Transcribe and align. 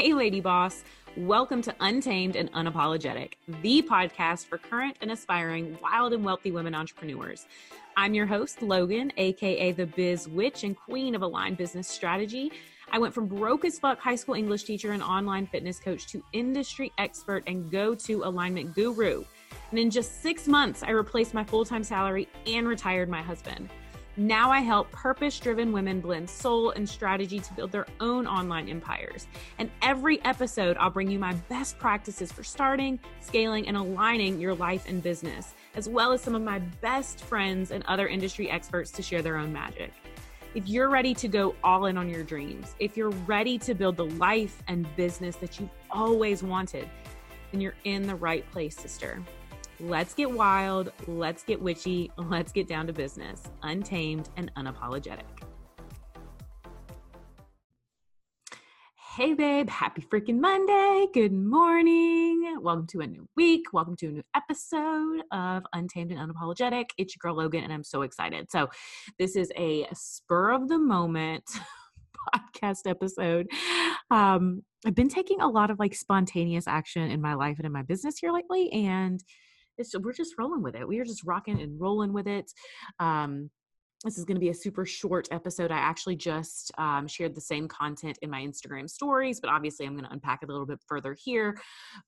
Hey, 0.00 0.14
Lady 0.14 0.40
Boss. 0.40 0.82
Welcome 1.14 1.60
to 1.60 1.74
Untamed 1.78 2.34
and 2.34 2.50
Unapologetic, 2.52 3.34
the 3.60 3.82
podcast 3.82 4.46
for 4.46 4.56
current 4.56 4.96
and 5.02 5.10
aspiring 5.10 5.76
wild 5.82 6.14
and 6.14 6.24
wealthy 6.24 6.50
women 6.50 6.74
entrepreneurs. 6.74 7.44
I'm 7.98 8.14
your 8.14 8.24
host, 8.24 8.62
Logan, 8.62 9.12
aka 9.18 9.72
the 9.72 9.84
Biz 9.84 10.26
Witch 10.28 10.64
and 10.64 10.74
Queen 10.74 11.14
of 11.14 11.20
Aligned 11.20 11.58
Business 11.58 11.86
Strategy. 11.86 12.50
I 12.90 12.98
went 12.98 13.12
from 13.12 13.26
broke 13.26 13.66
as 13.66 13.78
fuck 13.78 14.00
high 14.00 14.14
school 14.14 14.36
English 14.36 14.64
teacher 14.64 14.92
and 14.92 15.02
online 15.02 15.46
fitness 15.46 15.78
coach 15.78 16.06
to 16.06 16.24
industry 16.32 16.90
expert 16.96 17.44
and 17.46 17.70
go 17.70 17.94
to 17.96 18.22
alignment 18.24 18.74
guru. 18.74 19.22
And 19.68 19.78
in 19.78 19.90
just 19.90 20.22
six 20.22 20.48
months, 20.48 20.82
I 20.82 20.92
replaced 20.92 21.34
my 21.34 21.44
full 21.44 21.66
time 21.66 21.84
salary 21.84 22.26
and 22.46 22.66
retired 22.66 23.10
my 23.10 23.20
husband. 23.20 23.68
Now 24.16 24.50
I 24.50 24.60
help 24.60 24.90
purpose 24.90 25.38
driven 25.38 25.70
women 25.70 26.00
blend 26.00 26.28
soul 26.28 26.70
and 26.70 26.88
strategy 26.88 27.38
to 27.38 27.52
build 27.54 27.70
their 27.70 27.86
own 28.00 28.26
online 28.26 28.68
empires. 28.68 29.28
And 29.58 29.70
every 29.82 30.22
episode, 30.24 30.76
I'll 30.78 30.90
bring 30.90 31.10
you 31.10 31.18
my 31.18 31.32
best 31.48 31.78
practices 31.78 32.32
for 32.32 32.42
starting, 32.42 32.98
scaling, 33.20 33.68
and 33.68 33.76
aligning 33.76 34.40
your 34.40 34.54
life 34.54 34.88
and 34.88 35.00
business, 35.00 35.54
as 35.76 35.88
well 35.88 36.10
as 36.10 36.20
some 36.20 36.34
of 36.34 36.42
my 36.42 36.58
best 36.58 37.22
friends 37.22 37.70
and 37.70 37.84
other 37.84 38.08
industry 38.08 38.50
experts 38.50 38.90
to 38.92 39.02
share 39.02 39.22
their 39.22 39.36
own 39.36 39.52
magic. 39.52 39.92
If 40.54 40.68
you're 40.68 40.90
ready 40.90 41.14
to 41.14 41.28
go 41.28 41.54
all 41.62 41.86
in 41.86 41.96
on 41.96 42.08
your 42.08 42.24
dreams, 42.24 42.74
if 42.80 42.96
you're 42.96 43.10
ready 43.10 43.58
to 43.58 43.74
build 43.74 43.96
the 43.96 44.06
life 44.06 44.60
and 44.66 44.84
business 44.96 45.36
that 45.36 45.60
you've 45.60 45.70
always 45.88 46.42
wanted, 46.42 46.88
then 47.52 47.60
you're 47.60 47.76
in 47.84 48.08
the 48.08 48.16
right 48.16 48.48
place, 48.50 48.76
sister. 48.76 49.22
Let's 49.82 50.12
get 50.12 50.30
wild, 50.30 50.92
let's 51.06 51.42
get 51.42 51.62
witchy, 51.62 52.10
let's 52.18 52.52
get 52.52 52.68
down 52.68 52.86
to 52.88 52.92
business, 52.92 53.40
untamed 53.62 54.28
and 54.36 54.52
unapologetic. 54.54 55.22
Hey, 59.16 59.32
babe, 59.32 59.70
happy 59.70 60.02
freaking 60.02 60.38
Monday. 60.38 61.06
Good 61.14 61.32
morning. 61.32 62.58
Welcome 62.60 62.88
to 62.88 63.00
a 63.00 63.06
new 63.06 63.26
week. 63.36 63.72
Welcome 63.72 63.96
to 63.96 64.08
a 64.08 64.10
new 64.10 64.22
episode 64.36 65.22
of 65.32 65.62
Untamed 65.72 66.12
and 66.12 66.30
Unapologetic. 66.30 66.90
It's 66.98 67.14
your 67.14 67.20
girl 67.20 67.36
Logan, 67.42 67.64
and 67.64 67.72
I'm 67.72 67.82
so 67.82 68.02
excited. 68.02 68.50
So, 68.50 68.68
this 69.18 69.34
is 69.34 69.50
a 69.56 69.86
spur 69.94 70.50
of 70.50 70.68
the 70.68 70.78
moment 70.78 71.44
podcast 72.34 72.80
episode. 72.86 73.46
Um, 74.10 74.62
I've 74.84 74.94
been 74.94 75.08
taking 75.08 75.40
a 75.40 75.48
lot 75.48 75.70
of 75.70 75.78
like 75.78 75.94
spontaneous 75.94 76.68
action 76.68 77.10
in 77.10 77.22
my 77.22 77.32
life 77.32 77.56
and 77.56 77.64
in 77.64 77.72
my 77.72 77.82
business 77.82 78.18
here 78.18 78.30
lately, 78.30 78.70
and 78.72 79.24
it's 79.80 79.98
we're 79.98 80.12
just 80.12 80.34
rolling 80.38 80.62
with 80.62 80.76
it. 80.76 80.86
We 80.86 80.98
are 81.00 81.04
just 81.04 81.24
rocking 81.24 81.60
and 81.60 81.80
rolling 81.80 82.12
with 82.12 82.26
it. 82.26 82.52
Um, 82.98 83.50
this 84.04 84.16
is 84.16 84.24
going 84.24 84.36
to 84.36 84.40
be 84.40 84.48
a 84.48 84.54
super 84.54 84.86
short 84.86 85.28
episode. 85.30 85.70
I 85.70 85.76
actually 85.76 86.16
just 86.16 86.72
um, 86.78 87.06
shared 87.06 87.34
the 87.34 87.40
same 87.40 87.68
content 87.68 88.18
in 88.22 88.30
my 88.30 88.40
Instagram 88.40 88.88
stories, 88.88 89.40
but 89.40 89.50
obviously 89.50 89.84
I'm 89.84 89.92
going 89.92 90.06
to 90.06 90.12
unpack 90.12 90.42
it 90.42 90.48
a 90.48 90.52
little 90.52 90.66
bit 90.66 90.80
further 90.86 91.14
here. 91.22 91.60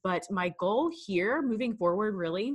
But 0.03 0.23
my 0.31 0.55
goal 0.59 0.91
here 1.07 1.43
moving 1.43 1.75
forward 1.75 2.15
really 2.15 2.55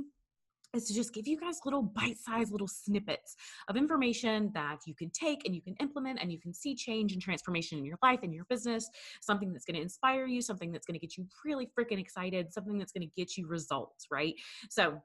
is 0.74 0.84
to 0.84 0.94
just 0.94 1.14
give 1.14 1.26
you 1.26 1.38
guys 1.38 1.60
little 1.64 1.82
bite-sized 1.82 2.52
little 2.52 2.68
snippets 2.68 3.36
of 3.68 3.76
information 3.76 4.50
that 4.54 4.78
you 4.86 4.94
can 4.94 5.10
take 5.10 5.44
and 5.46 5.54
you 5.54 5.62
can 5.62 5.74
implement 5.80 6.20
and 6.20 6.30
you 6.30 6.38
can 6.38 6.52
see 6.52 6.74
change 6.74 7.12
and 7.12 7.22
transformation 7.22 7.78
in 7.78 7.84
your 7.84 7.98
life 8.02 8.20
and 8.22 8.34
your 8.34 8.44
business 8.48 8.88
something 9.22 9.52
that's 9.52 9.64
going 9.64 9.76
to 9.76 9.82
inspire 9.82 10.26
you 10.26 10.42
something 10.42 10.70
that's 10.70 10.86
going 10.86 10.94
to 10.94 11.00
get 11.00 11.16
you 11.16 11.26
really 11.44 11.68
freaking 11.78 11.98
excited 11.98 12.52
something 12.52 12.78
that's 12.78 12.92
going 12.92 13.06
to 13.06 13.12
get 13.16 13.36
you 13.36 13.46
results 13.46 14.06
right? 14.10 14.34
So 14.70 15.00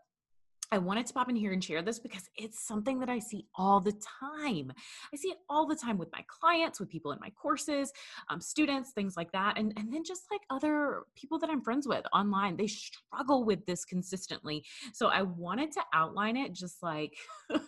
I 0.71 0.77
wanted 0.79 1.05
to 1.05 1.13
pop 1.13 1.29
in 1.29 1.35
here 1.35 1.53
and 1.53 1.63
share 1.63 1.81
this 1.81 1.99
because 1.99 2.29
it's 2.35 2.65
something 2.65 2.99
that 2.99 3.09
I 3.09 3.19
see 3.19 3.45
all 3.55 3.79
the 3.79 3.91
time. 3.91 4.71
I 5.13 5.17
see 5.17 5.29
it 5.29 5.37
all 5.49 5.67
the 5.67 5.75
time 5.75 5.97
with 5.97 6.11
my 6.11 6.23
clients, 6.27 6.79
with 6.79 6.89
people 6.89 7.11
in 7.11 7.19
my 7.19 7.29
courses, 7.29 7.91
um, 8.29 8.41
students, 8.41 8.91
things 8.91 9.15
like 9.15 9.31
that. 9.33 9.57
And, 9.57 9.73
and 9.77 9.93
then 9.93 10.03
just 10.03 10.23
like 10.31 10.41
other 10.49 11.03
people 11.15 11.37
that 11.39 11.49
I'm 11.49 11.61
friends 11.61 11.87
with 11.87 12.03
online, 12.13 12.57
they 12.57 12.67
struggle 12.67 13.45
with 13.45 13.65
this 13.65 13.85
consistently. 13.85 14.65
So 14.93 15.07
I 15.07 15.21
wanted 15.21 15.71
to 15.73 15.81
outline 15.93 16.37
it 16.37 16.53
just 16.53 16.81
like 16.81 17.13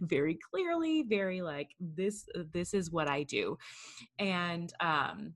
very 0.00 0.38
clearly, 0.50 1.02
very 1.02 1.42
like 1.42 1.70
this, 1.80 2.26
this 2.52 2.72
is 2.72 2.90
what 2.90 3.08
I 3.08 3.24
do. 3.24 3.58
And, 4.18 4.72
um, 4.80 5.34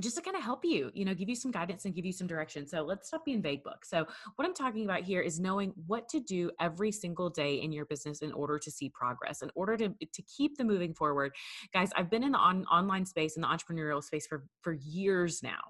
just 0.00 0.16
to 0.16 0.22
kind 0.22 0.36
of 0.36 0.42
help 0.42 0.64
you, 0.64 0.90
you 0.94 1.04
know, 1.04 1.14
give 1.14 1.28
you 1.28 1.34
some 1.34 1.50
guidance 1.50 1.84
and 1.84 1.94
give 1.94 2.04
you 2.04 2.12
some 2.12 2.26
direction. 2.26 2.66
So 2.66 2.82
let's 2.82 3.08
stop 3.08 3.24
being 3.24 3.42
vague 3.42 3.62
book. 3.62 3.84
So 3.84 4.06
what 4.36 4.46
I'm 4.46 4.54
talking 4.54 4.84
about 4.84 5.02
here 5.02 5.20
is 5.20 5.40
knowing 5.40 5.72
what 5.86 6.08
to 6.10 6.20
do 6.20 6.50
every 6.60 6.92
single 6.92 7.30
day 7.30 7.60
in 7.60 7.72
your 7.72 7.84
business 7.86 8.20
in 8.20 8.32
order 8.32 8.58
to 8.58 8.70
see 8.70 8.88
progress, 8.90 9.42
in 9.42 9.50
order 9.54 9.76
to, 9.76 9.88
to 9.88 10.22
keep 10.22 10.56
the 10.56 10.64
moving 10.64 10.94
forward. 10.94 11.32
Guys, 11.72 11.90
I've 11.96 12.10
been 12.10 12.24
in 12.24 12.32
the 12.32 12.38
on, 12.38 12.64
online 12.66 13.04
space 13.06 13.36
in 13.36 13.42
the 13.42 13.48
entrepreneurial 13.48 14.02
space 14.02 14.26
for, 14.26 14.44
for 14.62 14.72
years 14.72 15.42
now, 15.42 15.60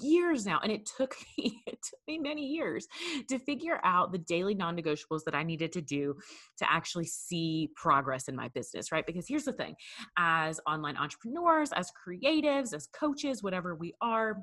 years 0.00 0.46
now. 0.46 0.60
And 0.62 0.72
it 0.72 0.88
took 0.96 1.14
me, 1.38 1.62
it 1.66 1.78
took 1.82 2.00
me 2.06 2.18
many 2.18 2.46
years 2.46 2.86
to 3.28 3.38
figure 3.38 3.80
out 3.84 4.12
the 4.12 4.18
daily 4.18 4.54
non-negotiables 4.54 5.24
that 5.24 5.34
I 5.34 5.42
needed 5.42 5.72
to 5.72 5.80
do 5.80 6.14
to 6.58 6.70
actually 6.70 7.06
see 7.06 7.70
progress 7.76 8.28
in 8.28 8.36
my 8.36 8.48
business, 8.48 8.92
right? 8.92 9.06
Because 9.06 9.26
here's 9.28 9.44
the 9.44 9.52
thing, 9.52 9.74
as 10.18 10.60
online 10.66 10.96
entrepreneurs, 10.96 11.70
as 11.72 11.90
creatives, 12.06 12.74
as 12.74 12.88
coaches, 12.92 13.42
whatever 13.42 13.61
we 13.74 13.94
are, 14.00 14.42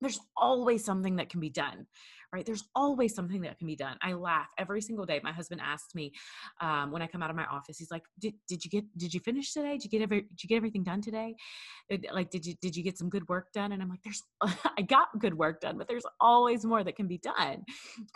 there's 0.00 0.20
always 0.36 0.84
something 0.84 1.16
that 1.16 1.30
can 1.30 1.40
be 1.40 1.50
done 1.50 1.86
right? 2.32 2.44
There's 2.44 2.64
always 2.74 3.14
something 3.14 3.40
that 3.42 3.58
can 3.58 3.66
be 3.66 3.76
done. 3.76 3.96
I 4.02 4.12
laugh 4.12 4.48
every 4.58 4.80
single 4.80 5.06
day. 5.06 5.20
My 5.22 5.32
husband 5.32 5.60
asks 5.64 5.94
me 5.94 6.12
um, 6.60 6.90
when 6.90 7.02
I 7.02 7.06
come 7.06 7.22
out 7.22 7.30
of 7.30 7.36
my 7.36 7.46
office, 7.46 7.78
he's 7.78 7.90
like, 7.90 8.02
did, 8.18 8.34
did 8.48 8.64
you 8.64 8.70
get, 8.70 8.84
did 8.96 9.14
you 9.14 9.20
finish 9.20 9.52
today? 9.52 9.72
Did 9.72 9.84
you 9.84 9.90
get 9.90 10.02
every, 10.02 10.22
did 10.22 10.42
you 10.42 10.48
get 10.48 10.56
everything 10.56 10.84
done 10.84 11.00
today? 11.00 11.34
Like, 12.12 12.30
did 12.30 12.44
you, 12.44 12.54
did 12.60 12.76
you 12.76 12.82
get 12.82 12.98
some 12.98 13.08
good 13.08 13.28
work 13.28 13.52
done? 13.52 13.72
And 13.72 13.82
I'm 13.82 13.88
like, 13.88 14.02
there's, 14.02 14.22
I 14.78 14.82
got 14.82 15.08
good 15.18 15.34
work 15.34 15.60
done, 15.60 15.78
but 15.78 15.88
there's 15.88 16.06
always 16.20 16.64
more 16.64 16.84
that 16.84 16.96
can 16.96 17.06
be 17.06 17.18
done, 17.18 17.64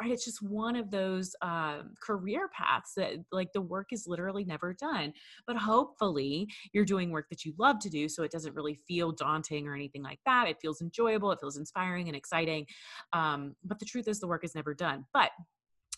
right? 0.01 0.11
It's 0.11 0.25
just 0.25 0.43
one 0.43 0.77
of 0.77 0.91
those 0.91 1.35
um, 1.43 1.95
career 2.03 2.49
paths 2.53 2.93
that 2.97 3.15
like 3.33 3.53
the 3.53 3.61
work 3.61 3.89
is 3.93 4.07
literally 4.07 4.45
never 4.45 4.75
done. 4.75 5.13
But 5.47 5.57
hopefully 5.57 6.49
you're 6.73 6.85
doing 6.85 7.11
work 7.11 7.29
that 7.31 7.45
you 7.45 7.55
love 7.59 7.79
to 7.81 7.91
do. 7.91 8.09
So 8.09 8.23
it 8.23 8.31
doesn't 8.31 8.55
really 8.55 8.75
feel 8.75 9.13
daunting 9.13 9.67
or 9.67 9.75
anything 9.75 10.03
like 10.03 10.21
that. 10.27 10.49
It 10.49 10.57
feels 10.61 10.81
enjoyable. 10.81 11.31
It 11.33 11.39
feels 11.41 11.57
inspiring 11.57 12.09
and 12.09 12.17
exciting. 12.17 12.67
Um, 13.13 13.55
but 13.65 13.79
the 13.79 13.85
truth 13.85 14.00
truth 14.01 14.09
is 14.11 14.21
the 14.21 14.27
work 14.27 14.45
is 14.45 14.55
never 14.55 14.75
done. 14.75 15.05
But 15.13 15.31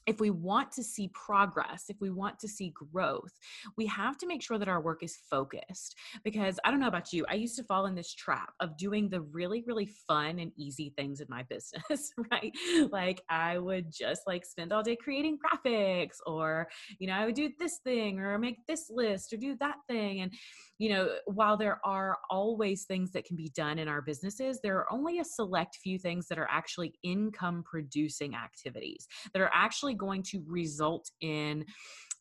if 0.09 0.19
we 0.19 0.31
want 0.31 0.73
to 0.73 0.83
see 0.83 1.13
progress, 1.15 1.85
if 1.89 1.97
we 2.01 2.11
want 2.11 2.37
to 2.41 2.49
see 2.49 2.75
growth, 2.75 3.31
we 3.77 3.87
have 3.87 4.19
to 4.19 4.27
make 4.27 4.43
sure 4.43 4.59
that 4.59 4.67
our 4.67 4.81
work 4.81 5.05
is 5.05 5.17
focused. 5.31 5.97
Because 6.25 6.59
I 6.65 6.73
don't 6.73 6.81
know 6.81 6.89
about 6.89 7.13
you, 7.13 7.25
I 7.31 7.35
used 7.35 7.57
to 7.59 7.63
fall 7.63 7.87
in 7.87 7.95
this 7.95 8.13
trap 8.13 8.53
of 8.59 8.77
doing 8.77 9.09
the 9.09 9.21
really, 9.21 9.63
really 9.65 9.87
fun 10.09 10.41
and 10.41 10.51
easy 10.57 10.93
things 10.97 11.21
in 11.21 11.29
my 11.31 11.43
business, 11.49 12.11
right? 12.33 12.53
Like 12.91 13.23
I 13.29 13.59
would 13.59 13.93
just 13.97 14.23
like 14.27 14.45
spend 14.45 14.73
all 14.73 14.83
day 14.83 14.97
creating 14.97 15.39
graphics, 15.39 16.17
or, 16.27 16.67
you 16.99 17.07
know, 17.07 17.15
I 17.15 17.27
would 17.27 17.37
do 17.37 17.51
this 17.61 17.79
thing 17.85 18.19
or 18.19 18.37
make 18.39 18.67
this 18.67 18.91
list 18.91 19.33
or 19.33 19.37
do 19.37 19.57
that 19.61 19.77
thing. 19.89 20.23
And, 20.23 20.33
you 20.79 20.89
know, 20.89 21.11
while 21.27 21.57
there 21.57 21.81
are 21.85 22.19
always 22.31 22.85
things 22.85 23.13
that 23.13 23.25
can 23.25 23.37
be 23.37 23.51
done 23.55 23.79
in 23.79 23.89
our 23.89 24.03
businesses, 24.03 24.61
there 24.63 24.77
are 24.79 24.93
only 24.93 25.19
a 25.19 25.25
select 25.25 25.77
few 25.83 25.99
things 25.99 26.27
that 26.29 26.39
are 26.39 26.49
actually 26.51 26.95
income 27.03 27.63
producing 27.65 28.35
activities 28.35 29.07
that 29.33 29.43
are 29.43 29.51
actually 29.53 29.95
going 29.95 30.23
to 30.25 30.43
result 30.47 31.11
in 31.21 31.65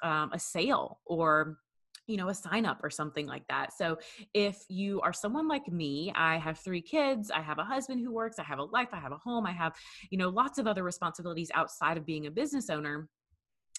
um, 0.03 0.31
a 0.33 0.39
sale 0.39 0.99
or 1.05 1.57
you 2.07 2.17
know, 2.17 2.29
a 2.29 2.35
sign 2.35 2.65
up 2.65 2.79
or 2.83 2.89
something 2.89 3.25
like 3.25 3.47
that. 3.47 3.71
So, 3.73 3.97
if 4.33 4.57
you 4.67 4.99
are 5.01 5.13
someone 5.13 5.47
like 5.47 5.71
me, 5.71 6.11
I 6.13 6.37
have 6.37 6.59
three 6.59 6.81
kids, 6.81 7.31
I 7.31 7.41
have 7.41 7.59
a 7.59 7.63
husband 7.63 8.01
who 8.01 8.11
works, 8.11 8.39
I 8.39 8.43
have 8.43 8.59
a 8.59 8.63
life, 8.63 8.89
I 8.91 8.99
have 8.99 9.13
a 9.13 9.17
home, 9.17 9.45
I 9.45 9.53
have, 9.53 9.73
you 10.09 10.17
know, 10.17 10.29
lots 10.29 10.57
of 10.57 10.67
other 10.67 10.83
responsibilities 10.83 11.51
outside 11.53 11.97
of 11.97 12.05
being 12.05 12.25
a 12.25 12.31
business 12.31 12.69
owner 12.69 13.07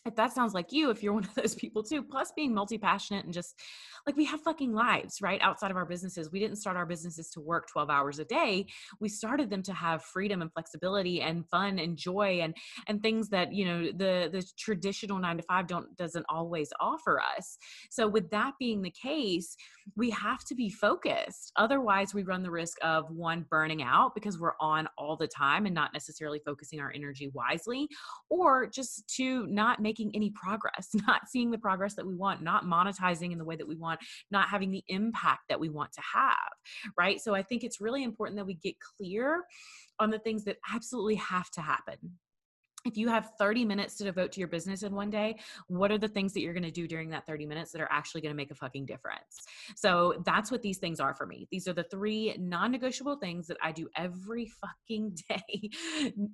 if 0.04 0.16
that 0.16 0.32
sounds 0.32 0.52
like 0.54 0.72
you, 0.72 0.90
if 0.90 1.02
you're 1.02 1.12
one 1.12 1.24
of 1.24 1.34
those 1.34 1.54
people 1.54 1.82
too, 1.82 2.02
plus 2.02 2.32
being 2.34 2.54
multi 2.54 2.78
passionate 2.78 3.24
and 3.24 3.32
just 3.32 3.60
like 4.06 4.16
we 4.16 4.24
have 4.24 4.40
fucking 4.40 4.72
lives, 4.72 5.18
right? 5.22 5.40
Outside 5.42 5.70
of 5.70 5.76
our 5.76 5.86
businesses. 5.86 6.30
We 6.32 6.40
didn't 6.40 6.56
start 6.56 6.76
our 6.76 6.86
businesses 6.86 7.30
to 7.30 7.40
work 7.40 7.68
12 7.68 7.88
hours 7.88 8.18
a 8.18 8.24
day. 8.24 8.66
We 9.00 9.08
started 9.08 9.48
them 9.48 9.62
to 9.64 9.72
have 9.72 10.02
freedom 10.02 10.42
and 10.42 10.52
flexibility 10.52 11.20
and 11.20 11.48
fun 11.48 11.78
and 11.78 11.96
joy 11.96 12.40
and 12.42 12.56
and 12.88 13.00
things 13.00 13.28
that, 13.28 13.52
you 13.52 13.64
know, 13.64 13.84
the 13.92 14.28
the 14.32 14.44
traditional 14.58 15.18
9 15.18 15.36
to 15.36 15.42
5 15.44 15.66
don't 15.66 15.96
doesn't 15.96 16.26
always 16.28 16.68
offer 16.80 17.20
us. 17.36 17.56
So 17.90 18.08
with 18.08 18.30
that 18.30 18.54
being 18.58 18.82
the 18.82 18.90
case, 18.90 19.56
we 19.96 20.10
have 20.10 20.44
to 20.44 20.54
be 20.54 20.68
focused. 20.68 21.52
Otherwise, 21.56 22.14
we 22.14 22.22
run 22.22 22.42
the 22.42 22.50
risk 22.50 22.78
of 22.82 23.10
one 23.10 23.46
burning 23.50 23.82
out 23.82 24.14
because 24.14 24.38
we're 24.38 24.54
on 24.60 24.88
all 24.98 25.16
the 25.16 25.28
time 25.28 25.66
and 25.66 25.74
not 25.74 25.92
necessarily 25.92 26.40
focusing 26.44 26.80
our 26.80 26.92
energy 26.94 27.30
wisely 27.34 27.88
or 28.28 28.66
just 28.66 29.08
to 29.16 29.46
not 29.46 29.80
make 29.80 29.91
making 29.92 30.10
any 30.14 30.30
progress, 30.30 30.88
not 31.06 31.28
seeing 31.28 31.50
the 31.50 31.58
progress 31.58 31.94
that 31.94 32.06
we 32.06 32.14
want, 32.14 32.42
not 32.42 32.64
monetizing 32.64 33.32
in 33.32 33.38
the 33.38 33.44
way 33.44 33.56
that 33.56 33.68
we 33.68 33.76
want, 33.76 34.00
not 34.30 34.48
having 34.48 34.70
the 34.70 34.82
impact 34.88 35.42
that 35.50 35.60
we 35.60 35.68
want 35.68 35.92
to 35.92 36.00
have, 36.00 36.52
right? 36.96 37.20
So 37.20 37.34
I 37.34 37.42
think 37.42 37.62
it's 37.62 37.80
really 37.80 38.02
important 38.02 38.38
that 38.38 38.46
we 38.46 38.54
get 38.54 38.74
clear 38.96 39.44
on 39.98 40.10
the 40.10 40.18
things 40.18 40.44
that 40.44 40.56
absolutely 40.72 41.16
have 41.16 41.50
to 41.50 41.60
happen 41.60 41.98
if 42.84 42.96
you 42.96 43.08
have 43.08 43.30
30 43.38 43.64
minutes 43.64 43.96
to 43.96 44.04
devote 44.04 44.32
to 44.32 44.40
your 44.40 44.48
business 44.48 44.82
in 44.82 44.94
one 44.94 45.10
day, 45.10 45.38
what 45.68 45.92
are 45.92 45.98
the 45.98 46.08
things 46.08 46.32
that 46.32 46.40
you're 46.40 46.52
going 46.52 46.62
to 46.64 46.70
do 46.70 46.88
during 46.88 47.10
that 47.10 47.26
30 47.26 47.46
minutes 47.46 47.70
that 47.72 47.80
are 47.80 47.88
actually 47.90 48.20
going 48.20 48.32
to 48.32 48.36
make 48.36 48.50
a 48.50 48.54
fucking 48.54 48.86
difference? 48.86 49.44
So 49.76 50.22
that's 50.24 50.50
what 50.50 50.62
these 50.62 50.78
things 50.78 50.98
are 50.98 51.14
for 51.14 51.26
me. 51.26 51.46
These 51.50 51.68
are 51.68 51.72
the 51.72 51.84
three 51.84 52.36
non 52.38 52.72
negotiable 52.72 53.16
things 53.16 53.46
that 53.46 53.56
I 53.62 53.72
do 53.72 53.88
every 53.96 54.50
fucking 54.60 55.16
day, 55.28 55.70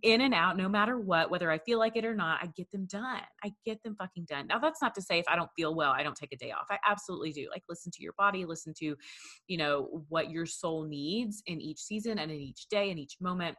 in 0.03 0.21
and 0.23 0.35
out, 0.35 0.57
no 0.57 0.69
matter 0.69 0.99
what, 0.99 1.31
whether 1.31 1.51
I 1.51 1.59
feel 1.59 1.79
like 1.79 1.97
it 1.97 2.05
or 2.05 2.15
not, 2.15 2.41
I 2.43 2.47
get 2.57 2.71
them 2.71 2.87
done. 2.87 3.21
I 3.45 3.53
get 3.65 3.83
them 3.83 3.95
fucking 3.97 4.25
done. 4.25 4.47
Now, 4.47 4.59
that's 4.59 4.81
not 4.81 4.95
to 4.95 5.03
say 5.03 5.19
if 5.19 5.27
I 5.29 5.37
don't 5.37 5.51
feel 5.57 5.75
well, 5.75 5.93
I 5.93 6.03
don't 6.03 6.17
take 6.17 6.33
a 6.33 6.37
day 6.37 6.51
off. 6.51 6.67
I 6.71 6.79
absolutely 6.89 7.33
do. 7.33 7.49
Like, 7.51 7.65
listen 7.69 7.93
to 7.93 8.03
your 8.03 8.15
body, 8.17 8.45
listen 8.45 8.73
to, 8.79 8.97
you 9.47 9.59
know, 9.59 10.05
what 10.09 10.31
your 10.31 10.47
soul 10.47 10.85
needs 10.85 11.43
in 11.47 11.61
each 11.61 11.81
season 11.81 12.19
and 12.19 12.31
in 12.31 12.39
each 12.39 12.69
day 12.69 12.91
and 12.91 12.99
each 12.99 13.17
moment 13.21 13.57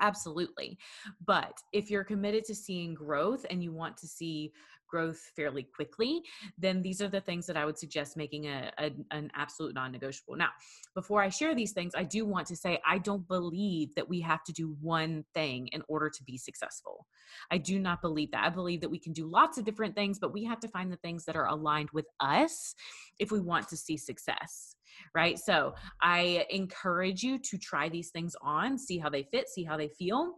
Absolutely. 0.00 0.78
But 1.24 1.52
if 1.72 1.90
you're 1.90 2.04
committed 2.04 2.44
to 2.46 2.54
seeing 2.54 2.94
growth 2.94 3.44
and 3.50 3.62
you 3.62 3.72
want 3.72 3.96
to 3.98 4.06
see 4.06 4.52
growth 4.90 5.18
fairly 5.36 5.62
quickly, 5.62 6.22
then 6.58 6.82
these 6.82 7.00
are 7.00 7.08
the 7.08 7.20
things 7.20 7.46
that 7.46 7.56
I 7.56 7.64
would 7.64 7.78
suggest 7.78 8.16
making 8.16 8.46
a, 8.46 8.70
a 8.78 8.90
an 9.10 9.30
absolute 9.34 9.74
non 9.74 9.92
negotiable. 9.92 10.36
Now, 10.36 10.50
before 10.94 11.22
I 11.22 11.28
share 11.28 11.54
these 11.54 11.72
things, 11.72 11.94
I 11.94 12.04
do 12.04 12.24
want 12.24 12.46
to 12.48 12.56
say 12.56 12.80
I 12.86 12.98
don't 12.98 13.26
believe 13.28 13.94
that 13.94 14.08
we 14.08 14.20
have 14.20 14.44
to 14.44 14.52
do 14.52 14.76
one 14.80 15.24
thing 15.34 15.68
in 15.68 15.82
order 15.88 16.10
to 16.10 16.24
be 16.24 16.36
successful. 16.36 17.06
I 17.50 17.58
do 17.58 17.78
not 17.78 18.02
believe 18.02 18.30
that. 18.32 18.44
I 18.44 18.50
believe 18.50 18.80
that 18.80 18.90
we 18.90 18.98
can 18.98 19.12
do 19.12 19.26
lots 19.26 19.58
of 19.58 19.64
different 19.64 19.94
things, 19.94 20.18
but 20.18 20.32
we 20.32 20.44
have 20.44 20.60
to 20.60 20.68
find 20.68 20.90
the 20.90 20.96
things 20.96 21.24
that 21.24 21.36
are 21.36 21.46
aligned 21.46 21.90
with 21.92 22.06
us 22.20 22.74
if 23.18 23.30
we 23.30 23.40
want 23.40 23.68
to 23.68 23.76
see 23.76 23.96
success 23.96 24.74
right? 25.14 25.38
So 25.38 25.74
I 26.00 26.46
encourage 26.50 27.22
you 27.22 27.38
to 27.38 27.58
try 27.58 27.88
these 27.88 28.10
things 28.10 28.34
on, 28.42 28.78
see 28.78 28.98
how 28.98 29.08
they 29.08 29.22
fit, 29.22 29.48
see 29.48 29.64
how 29.64 29.76
they 29.76 29.88
feel. 29.88 30.34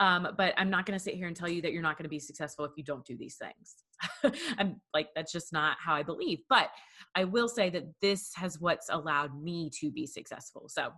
Um, 0.00 0.28
but 0.36 0.54
I'm 0.56 0.70
not 0.70 0.86
going 0.86 0.98
to 0.98 1.02
sit 1.02 1.14
here 1.14 1.26
and 1.26 1.36
tell 1.36 1.48
you 1.48 1.62
that 1.62 1.72
you're 1.72 1.82
not 1.82 1.96
going 1.96 2.04
to 2.04 2.10
be 2.10 2.18
successful 2.18 2.64
if 2.64 2.72
you 2.76 2.84
don't 2.84 3.04
do 3.04 3.16
these 3.16 3.36
things. 3.36 4.34
I'm 4.58 4.80
like, 4.94 5.08
that's 5.14 5.32
just 5.32 5.52
not 5.52 5.76
how 5.80 5.94
I 5.94 6.02
believe. 6.02 6.40
But 6.48 6.70
I 7.14 7.24
will 7.24 7.48
say 7.48 7.70
that 7.70 7.84
this 8.00 8.32
has 8.34 8.60
what's 8.60 8.88
allowed 8.88 9.40
me 9.40 9.70
to 9.80 9.90
be 9.90 10.06
successful. 10.06 10.68
So 10.68 10.92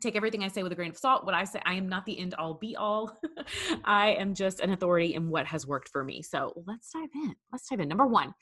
take 0.00 0.16
everything 0.16 0.44
I 0.44 0.48
say 0.48 0.62
with 0.62 0.72
a 0.72 0.76
grain 0.76 0.90
of 0.90 0.98
salt. 0.98 1.24
What 1.24 1.34
I 1.34 1.44
say, 1.44 1.60
I 1.64 1.74
am 1.74 1.88
not 1.88 2.06
the 2.06 2.18
end 2.18 2.34
all 2.34 2.54
be 2.54 2.76
all. 2.76 3.18
I 3.84 4.10
am 4.10 4.34
just 4.34 4.60
an 4.60 4.70
authority 4.70 5.14
in 5.14 5.28
what 5.28 5.46
has 5.46 5.66
worked 5.66 5.88
for 5.88 6.04
me. 6.04 6.22
So 6.22 6.52
let's 6.66 6.92
dive 6.92 7.08
in. 7.14 7.34
Let's 7.52 7.68
dive 7.68 7.80
in. 7.80 7.88
Number 7.88 8.06
one, 8.06 8.34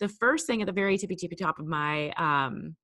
the 0.00 0.08
first 0.08 0.46
thing 0.46 0.62
at 0.62 0.66
the 0.66 0.72
very 0.72 0.96
tippy 0.98 1.16
tippy 1.16 1.36
top 1.36 1.58
of 1.58 1.66
my 1.66 2.10
um, 2.12 2.76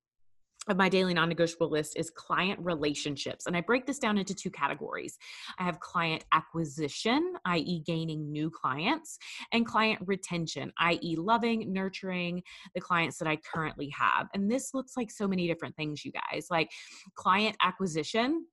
of 0.69 0.77
my 0.77 0.89
daily 0.89 1.13
non 1.13 1.29
negotiable 1.29 1.69
list 1.69 1.97
is 1.97 2.09
client 2.09 2.59
relationships. 2.61 3.45
And 3.45 3.55
I 3.55 3.61
break 3.61 3.85
this 3.85 3.99
down 3.99 4.17
into 4.17 4.33
two 4.33 4.51
categories 4.51 5.17
I 5.57 5.63
have 5.63 5.79
client 5.79 6.25
acquisition, 6.31 7.33
i.e., 7.45 7.81
gaining 7.85 8.31
new 8.31 8.49
clients, 8.49 9.17
and 9.51 9.65
client 9.65 10.01
retention, 10.05 10.71
i.e., 10.79 11.15
loving, 11.15 11.71
nurturing 11.71 12.43
the 12.75 12.81
clients 12.81 13.17
that 13.17 13.27
I 13.27 13.37
currently 13.37 13.89
have. 13.89 14.27
And 14.33 14.49
this 14.51 14.73
looks 14.73 14.93
like 14.95 15.11
so 15.11 15.27
many 15.27 15.47
different 15.47 15.75
things, 15.75 16.05
you 16.05 16.11
guys. 16.11 16.47
Like 16.49 16.71
client 17.15 17.55
acquisition 17.61 18.45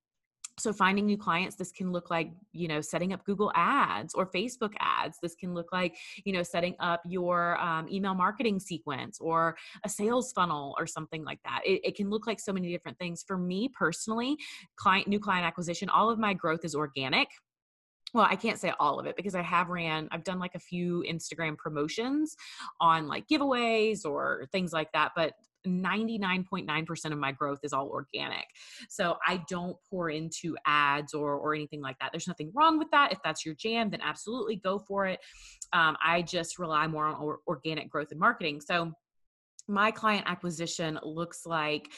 so 0.59 0.73
finding 0.73 1.07
new 1.07 1.19
clients 1.19 1.57
this 1.57 1.73
can 1.73 1.93
look 1.93 2.11
like 2.11 2.31
you 2.53 2.67
know 2.67 2.81
setting 2.81 3.13
up 3.13 3.25
google 3.25 3.53
ads 3.55 4.15
or 4.15 4.27
facebook 4.37 4.75
ads. 4.81 5.19
This 5.23 5.35
can 5.35 5.55
look 5.55 5.73
like 5.73 5.97
you 6.25 6.33
know 6.33 6.43
setting 6.43 6.75
up 6.81 7.03
your 7.07 7.61
um, 7.61 7.89
email 7.91 8.15
marketing 8.15 8.61
sequence 8.61 9.19
or 9.21 9.57
a 9.85 9.89
sales 9.89 10.33
funnel 10.33 10.75
or 10.79 10.87
something 10.87 11.25
like 11.25 11.41
that. 11.45 11.61
It, 11.65 11.81
it 11.85 11.97
can 11.97 12.11
look 12.11 12.27
like 12.27 12.41
so 12.41 12.53
many 12.53 12.71
different 12.71 12.99
things. 12.99 13.25
For 13.27 13.39
me 13.39 13.69
personally 13.69 14.37
client 14.77 15.09
new 15.09 15.21
client 15.21 15.47
acquisition 15.47 15.89
all 15.89 16.11
of 16.11 16.19
my 16.19 16.35
growth 16.35 16.65
is 16.65 16.75
organic. 16.75 17.29
Well 18.15 18.27
i 18.31 18.37
can't 18.37 18.59
say 18.59 18.73
all 18.79 18.99
of 19.01 19.07
it 19.07 19.17
because 19.17 19.35
i 19.35 19.43
have 19.43 19.69
ran 19.69 20.09
i've 20.13 20.25
done 20.25 20.39
like 20.39 20.55
a 20.55 20.61
few 20.61 21.05
instagram 21.11 21.57
promotions 21.59 22.37
on 22.81 23.09
like 23.09 23.27
giveaways 23.27 24.05
or 24.07 24.47
things 24.53 24.73
like 24.73 24.91
that 24.93 25.11
but 25.17 25.33
99.9% 25.67 27.13
of 27.13 27.19
my 27.19 27.33
growth 27.33 27.61
is 27.63 27.73
all 27.73 27.89
organic. 27.89 28.47
So 28.89 29.17
I 29.27 29.43
don't 29.49 29.77
pour 29.91 30.11
into 30.11 30.57
ads 30.67 31.15
or 31.15 31.35
or 31.35 31.55
anything 31.55 31.81
like 31.81 31.97
that. 32.01 32.11
There's 32.13 32.29
nothing 32.29 32.53
wrong 32.55 32.79
with 32.79 32.91
that. 32.93 33.13
If 33.13 33.19
that's 33.25 33.45
your 33.45 33.55
jam, 33.55 33.91
then 33.91 34.01
absolutely 34.03 34.57
go 34.57 34.79
for 34.79 35.07
it. 35.07 35.21
Um, 35.73 35.97
I 36.05 36.23
just 36.23 36.59
rely 36.59 36.87
more 36.87 37.07
on 37.07 37.17
or, 37.17 37.39
organic 37.47 37.91
growth 37.91 38.09
and 38.11 38.21
marketing. 38.21 38.61
So 38.61 38.93
my 39.69 39.91
client 39.91 40.25
acquisition 40.29 40.99
looks 41.03 41.47
like 41.47 41.91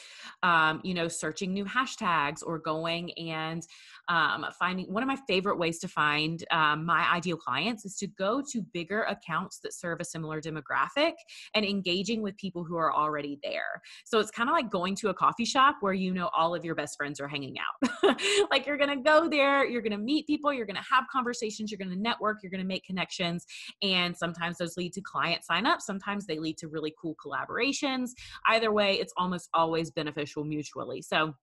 um, 0.43 0.81
you 0.83 0.93
know 0.93 1.07
searching 1.07 1.53
new 1.53 1.65
hashtags 1.65 2.41
or 2.45 2.59
going 2.59 3.11
and 3.17 3.63
um, 4.07 4.45
finding 4.57 4.91
one 4.91 5.03
of 5.03 5.07
my 5.07 5.17
favorite 5.27 5.57
ways 5.57 5.79
to 5.79 5.87
find 5.87 6.43
um, 6.51 6.85
my 6.85 7.07
ideal 7.13 7.37
clients 7.37 7.85
is 7.85 7.95
to 7.97 8.07
go 8.07 8.41
to 8.51 8.61
bigger 8.73 9.03
accounts 9.03 9.59
that 9.59 9.73
serve 9.73 9.99
a 9.99 10.05
similar 10.05 10.41
demographic 10.41 11.13
and 11.53 11.63
engaging 11.63 12.21
with 12.21 12.35
people 12.37 12.63
who 12.63 12.75
are 12.75 12.93
already 12.93 13.39
there. 13.43 13.81
So 14.05 14.19
it's 14.19 14.31
kind 14.31 14.49
of 14.49 14.53
like 14.53 14.71
going 14.71 14.95
to 14.95 15.09
a 15.09 15.13
coffee 15.13 15.45
shop 15.45 15.75
where 15.81 15.93
you 15.93 16.13
know 16.13 16.29
all 16.35 16.55
of 16.55 16.65
your 16.65 16.75
best 16.75 16.97
friends 16.97 17.19
are 17.19 17.27
hanging 17.27 17.55
out. 17.59 18.19
like 18.51 18.65
you're 18.65 18.77
to 18.77 18.95
go 18.95 19.29
there, 19.29 19.65
you're 19.65 19.81
to 19.81 19.97
meet 19.97 20.25
people, 20.25 20.51
you're 20.51 20.65
to 20.75 20.89
have 20.89 21.05
conversations, 21.11 21.71
you're 21.71 21.77
to 21.77 22.01
network, 22.01 22.39
you're 22.41 22.51
to 22.51 22.63
make 22.63 22.83
connections. 22.83 23.45
And 23.83 24.17
sometimes 24.17 24.57
those 24.57 24.75
lead 24.77 24.93
to 24.93 25.01
client 25.01 25.43
sign 25.43 25.65
up, 25.65 25.81
sometimes 25.81 26.25
they 26.25 26.39
lead 26.39 26.57
to 26.59 26.67
really 26.67 26.93
cool 26.99 27.15
collaborations. 27.59 28.11
Either 28.47 28.71
way, 28.71 28.93
it's 28.99 29.13
almost 29.17 29.49
always 29.53 29.91
beneficial 29.91 30.43
mutually. 30.43 31.01
So 31.01 31.33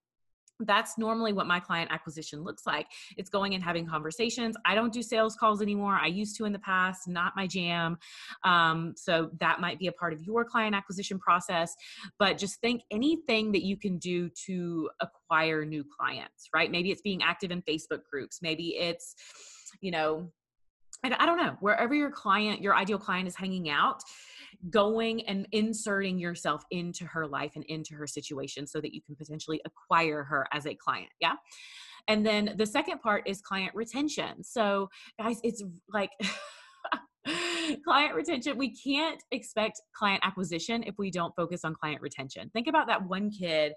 that's 0.61 0.97
normally 0.97 1.35
what 1.35 1.47
my 1.47 1.61
client 1.61 1.93
acquisition 1.93 2.43
looks 2.43 2.63
like. 2.67 2.87
It's 3.19 3.29
going 3.29 3.55
and 3.55 3.63
having 3.63 3.87
conversations. 3.87 4.57
I 4.65 4.75
don't 4.75 4.91
do 4.91 5.03
sales 5.03 5.37
calls 5.37 5.61
anymore. 5.61 5.99
I 6.03 6.07
used 6.07 6.35
to 6.39 6.47
in 6.47 6.53
the 6.53 6.59
past, 6.59 7.07
not 7.07 7.35
my 7.37 7.47
jam. 7.47 7.99
Um, 8.43 8.95
so 8.97 9.31
that 9.41 9.61
might 9.61 9.79
be 9.79 9.89
a 9.89 9.93
part 9.93 10.15
of 10.15 10.23
your 10.23 10.47
client 10.47 10.75
acquisition 10.75 11.19
process. 11.19 11.75
But 12.19 12.39
just 12.39 12.59
think 12.63 12.81
anything 12.91 13.53
that 13.53 13.65
you 13.65 13.77
can 13.77 13.99
do 13.99 14.31
to 14.47 14.89
acquire 15.01 15.67
new 15.67 15.85
clients, 15.85 16.49
right? 16.55 16.71
Maybe 16.71 16.91
it's 16.91 17.03
being 17.03 17.23
active 17.23 17.51
in 17.51 17.61
Facebook 17.61 18.01
groups. 18.11 18.39
Maybe 18.41 18.77
it's, 18.79 19.15
you 19.83 19.91
know, 19.91 20.33
I 21.05 21.27
don't 21.27 21.37
know, 21.37 21.57
wherever 21.61 21.95
your 21.95 22.11
client, 22.11 22.63
your 22.63 22.75
ideal 22.75 22.99
client 22.99 23.29
is 23.29 23.37
hanging 23.37 23.69
out 23.69 24.03
going 24.71 25.27
and 25.27 25.47
inserting 25.53 26.19
yourself 26.19 26.63
into 26.71 27.05
her 27.05 27.27
life 27.27 27.53
and 27.55 27.65
into 27.65 27.95
her 27.95 28.07
situation 28.07 28.67
so 28.67 28.81
that 28.81 28.95
you 28.95 29.01
can 29.03 29.17
potentially 29.17 29.61
acquire 29.65 30.25
her 30.25 30.47
as 30.53 30.67
a 30.67 30.75
client. 30.75 31.11
Yeah. 31.21 31.35
And 32.09 32.25
then 32.25 32.55
the 32.57 32.67
second 32.67 33.01
part 33.01 33.25
is 33.27 33.41
client 33.41 33.75
retention. 33.75 34.43
So, 34.45 34.89
guys, 35.21 35.41
it's 35.43 35.63
like, 35.93 36.11
client 37.85 38.15
retention 38.15 38.57
we 38.57 38.73
can't 38.73 39.21
expect 39.33 39.81
client 39.93 40.21
acquisition 40.25 40.85
if 40.85 40.95
we 40.99 41.11
don't 41.11 41.35
focus 41.35 41.65
on 41.65 41.75
client 41.75 42.01
retention 42.01 42.49
think 42.55 42.69
about 42.69 42.87
that 42.87 43.05
one 43.09 43.29
kid 43.29 43.73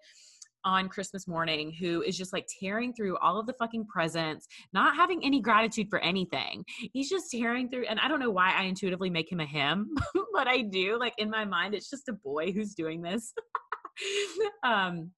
on 0.66 0.90
Christmas 0.90 1.28
morning 1.28 1.74
who 1.80 2.02
is 2.02 2.18
just 2.18 2.34
like 2.34 2.48
tearing 2.60 2.94
through 2.94 3.18
all 3.18 3.40
of 3.40 3.46
the 3.46 3.54
fucking 3.54 3.86
presents, 3.86 4.48
not 4.74 4.96
having 4.96 5.24
any 5.24 5.42
gratitude 5.42 5.88
for 5.90 6.00
anything. 6.00 6.64
He's 6.94 7.10
just 7.10 7.32
tearing 7.32 7.70
through, 7.70 7.86
and 7.86 8.00
I 8.00 8.08
don't 8.08 8.20
know 8.20 8.32
why 8.32 8.54
I 8.56 8.64
intuitively 8.64 9.10
make 9.10 9.32
him 9.32 9.40
a 9.40 9.46
him, 9.46 9.90
but 10.34 10.48
I 10.48 10.62
do. 10.62 10.98
Like 11.00 11.14
in 11.18 11.30
my 11.30 11.46
mind, 11.46 11.74
it's 11.74 11.90
just 11.90 12.10
a 12.10 12.14
boy 12.14 12.52
who's 12.52 12.74
doing 12.74 13.02
this. 13.02 13.34
um, 14.64 15.12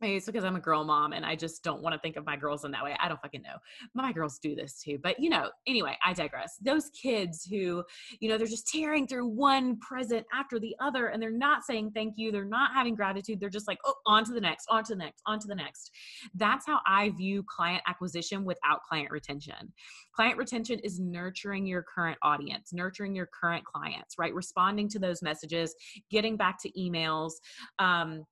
Maybe 0.00 0.16
it's 0.16 0.26
because 0.26 0.44
I'm 0.44 0.56
a 0.56 0.60
girl 0.60 0.84
mom 0.84 1.12
and 1.12 1.26
I 1.26 1.36
just 1.36 1.62
don't 1.62 1.82
want 1.82 1.94
to 1.94 2.00
think 2.00 2.16
of 2.16 2.24
my 2.24 2.36
girls 2.36 2.64
in 2.64 2.70
that 2.70 2.82
way. 2.82 2.96
I 3.00 3.08
don't 3.08 3.20
fucking 3.20 3.42
know. 3.42 3.56
My 3.94 4.12
girls 4.12 4.38
do 4.38 4.54
this 4.54 4.80
too. 4.82 4.98
But, 5.02 5.20
you 5.20 5.28
know, 5.28 5.50
anyway, 5.66 5.96
I 6.04 6.14
digress. 6.14 6.56
Those 6.60 6.90
kids 6.90 7.44
who, 7.44 7.84
you 8.20 8.28
know, 8.28 8.38
they're 8.38 8.46
just 8.46 8.68
tearing 8.68 9.06
through 9.06 9.26
one 9.26 9.78
present 9.78 10.26
after 10.32 10.58
the 10.58 10.74
other 10.80 11.08
and 11.08 11.22
they're 11.22 11.30
not 11.30 11.64
saying 11.64 11.92
thank 11.94 12.14
you. 12.16 12.32
They're 12.32 12.44
not 12.44 12.72
having 12.72 12.94
gratitude. 12.94 13.40
They're 13.40 13.50
just 13.50 13.68
like, 13.68 13.78
oh, 13.84 13.94
on 14.06 14.24
to 14.24 14.32
the 14.32 14.40
next, 14.40 14.66
on 14.70 14.84
to 14.84 14.94
the 14.94 14.98
next, 14.98 15.22
on 15.26 15.38
to 15.38 15.46
the 15.46 15.54
next. 15.54 15.90
That's 16.34 16.66
how 16.66 16.80
I 16.86 17.10
view 17.10 17.44
client 17.46 17.82
acquisition 17.86 18.44
without 18.44 18.82
client 18.88 19.10
retention. 19.10 19.72
Client 20.14 20.38
retention 20.38 20.78
is 20.80 20.98
nurturing 20.98 21.66
your 21.66 21.82
current 21.82 22.18
audience, 22.22 22.72
nurturing 22.72 23.14
your 23.14 23.28
current 23.38 23.64
clients, 23.64 24.16
right? 24.18 24.34
Responding 24.34 24.88
to 24.88 24.98
those 24.98 25.22
messages, 25.22 25.74
getting 26.10 26.36
back 26.36 26.60
to 26.62 26.70
emails. 26.72 27.32
Um, 27.78 28.24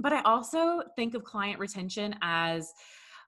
but 0.00 0.12
I 0.12 0.22
also 0.22 0.82
think 0.96 1.14
of 1.14 1.24
client 1.24 1.58
retention 1.58 2.14
as, 2.22 2.72